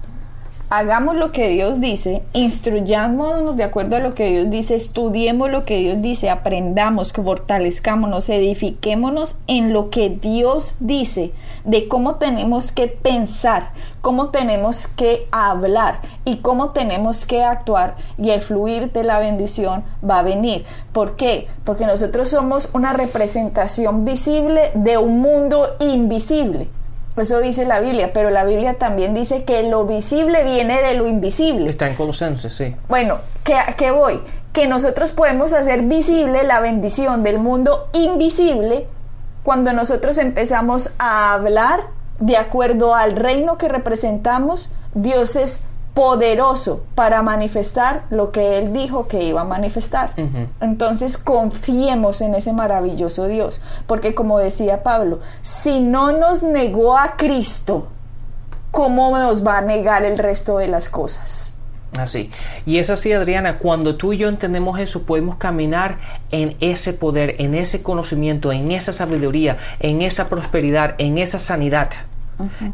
hagamos 0.68 1.16
lo 1.16 1.30
que 1.30 1.48
Dios 1.48 1.80
dice, 1.80 2.22
instruyámonos 2.32 3.56
de 3.56 3.64
acuerdo 3.64 3.96
a 3.96 4.00
lo 4.00 4.14
que 4.14 4.26
Dios 4.26 4.50
dice, 4.50 4.74
estudiemos 4.74 5.50
lo 5.50 5.64
que 5.64 5.78
Dios 5.78 6.02
dice, 6.02 6.28
aprendamos, 6.28 7.12
que 7.12 7.22
fortalezcámonos, 7.22 8.28
edifiquémonos 8.28 9.38
en 9.46 9.72
lo 9.72 9.90
que 9.90 10.10
Dios 10.10 10.76
dice, 10.80 11.32
de 11.64 11.86
cómo 11.86 12.16
tenemos 12.16 12.72
que 12.72 12.88
pensar, 12.88 13.70
cómo 14.00 14.30
tenemos 14.30 14.88
que 14.88 15.28
hablar 15.30 16.00
y 16.24 16.38
cómo 16.38 16.70
tenemos 16.70 17.26
que 17.26 17.44
actuar 17.44 17.96
y 18.18 18.30
el 18.30 18.40
fluir 18.40 18.92
de 18.92 19.04
la 19.04 19.20
bendición 19.20 19.84
va 20.08 20.20
a 20.20 20.22
venir. 20.22 20.64
¿Por 20.92 21.16
qué? 21.16 21.46
Porque 21.64 21.86
nosotros 21.86 22.28
somos 22.28 22.70
una 22.72 22.92
representación 22.92 24.04
visible 24.04 24.72
de 24.74 24.98
un 24.98 25.20
mundo 25.20 25.76
invisible. 25.78 26.68
Eso 27.16 27.40
dice 27.40 27.64
la 27.64 27.80
Biblia, 27.80 28.12
pero 28.12 28.30
la 28.30 28.44
Biblia 28.44 28.74
también 28.74 29.14
dice 29.14 29.44
que 29.44 29.62
lo 29.62 29.86
visible 29.86 30.44
viene 30.44 30.82
de 30.82 30.94
lo 30.94 31.06
invisible. 31.06 31.70
Está 31.70 31.88
en 31.88 31.94
Colosenses, 31.94 32.52
sí. 32.52 32.76
Bueno, 32.88 33.18
¿qué, 33.42 33.56
qué 33.76 33.90
voy? 33.90 34.20
Que 34.52 34.66
nosotros 34.66 35.12
podemos 35.12 35.52
hacer 35.52 35.82
visible 35.82 36.44
la 36.44 36.60
bendición 36.60 37.22
del 37.22 37.38
mundo 37.38 37.88
invisible 37.94 38.86
cuando 39.42 39.72
nosotros 39.72 40.18
empezamos 40.18 40.90
a 40.98 41.32
hablar 41.32 41.84
de 42.18 42.36
acuerdo 42.36 42.94
al 42.94 43.16
reino 43.16 43.56
que 43.58 43.68
representamos. 43.68 44.74
Dios 44.94 45.36
es 45.36 45.68
poderoso 45.96 46.84
para 46.94 47.22
manifestar 47.22 48.04
lo 48.10 48.30
que 48.30 48.58
Él 48.58 48.74
dijo 48.74 49.08
que 49.08 49.24
iba 49.24 49.40
a 49.40 49.44
manifestar. 49.44 50.12
Entonces 50.60 51.16
confiemos 51.16 52.20
en 52.20 52.34
ese 52.34 52.52
maravilloso 52.52 53.26
Dios, 53.28 53.62
porque 53.86 54.14
como 54.14 54.38
decía 54.38 54.82
Pablo, 54.82 55.20
si 55.40 55.80
no 55.80 56.12
nos 56.12 56.42
negó 56.42 56.98
a 56.98 57.16
Cristo, 57.16 57.88
¿cómo 58.72 59.16
nos 59.16 59.46
va 59.46 59.56
a 59.56 59.62
negar 59.62 60.04
el 60.04 60.18
resto 60.18 60.58
de 60.58 60.68
las 60.68 60.90
cosas? 60.90 61.54
Así. 61.96 62.30
Y 62.66 62.76
es 62.76 62.90
así, 62.90 63.14
Adriana, 63.14 63.56
cuando 63.56 63.96
tú 63.96 64.12
y 64.12 64.18
yo 64.18 64.28
entendemos 64.28 64.78
eso, 64.78 65.04
podemos 65.04 65.36
caminar 65.36 65.96
en 66.30 66.58
ese 66.60 66.92
poder, 66.92 67.36
en 67.38 67.54
ese 67.54 67.82
conocimiento, 67.82 68.52
en 68.52 68.70
esa 68.70 68.92
sabiduría, 68.92 69.56
en 69.80 70.02
esa 70.02 70.28
prosperidad, 70.28 70.94
en 70.98 71.16
esa 71.16 71.38
sanidad. 71.38 71.88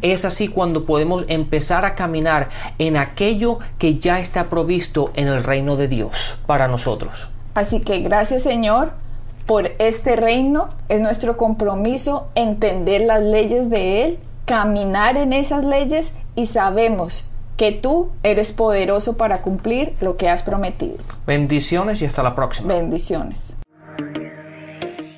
Es 0.00 0.24
así 0.24 0.48
cuando 0.48 0.84
podemos 0.84 1.24
empezar 1.28 1.84
a 1.84 1.94
caminar 1.94 2.48
en 2.78 2.96
aquello 2.96 3.58
que 3.78 3.98
ya 3.98 4.20
está 4.20 4.44
provisto 4.44 5.10
en 5.14 5.28
el 5.28 5.44
reino 5.44 5.76
de 5.76 5.88
Dios 5.88 6.38
para 6.46 6.68
nosotros. 6.68 7.28
Así 7.54 7.80
que 7.80 8.00
gracias 8.00 8.42
Señor 8.42 8.92
por 9.46 9.72
este 9.78 10.16
reino. 10.16 10.68
Es 10.88 11.00
nuestro 11.00 11.36
compromiso 11.36 12.28
entender 12.34 13.02
las 13.02 13.22
leyes 13.22 13.70
de 13.70 14.04
Él, 14.04 14.18
caminar 14.44 15.16
en 15.16 15.32
esas 15.32 15.64
leyes 15.64 16.14
y 16.34 16.46
sabemos 16.46 17.30
que 17.56 17.72
tú 17.72 18.10
eres 18.22 18.52
poderoso 18.52 19.16
para 19.16 19.42
cumplir 19.42 19.94
lo 20.00 20.16
que 20.16 20.28
has 20.28 20.42
prometido. 20.42 20.96
Bendiciones 21.26 22.02
y 22.02 22.06
hasta 22.06 22.22
la 22.22 22.34
próxima. 22.34 22.74
Bendiciones. 22.74 23.54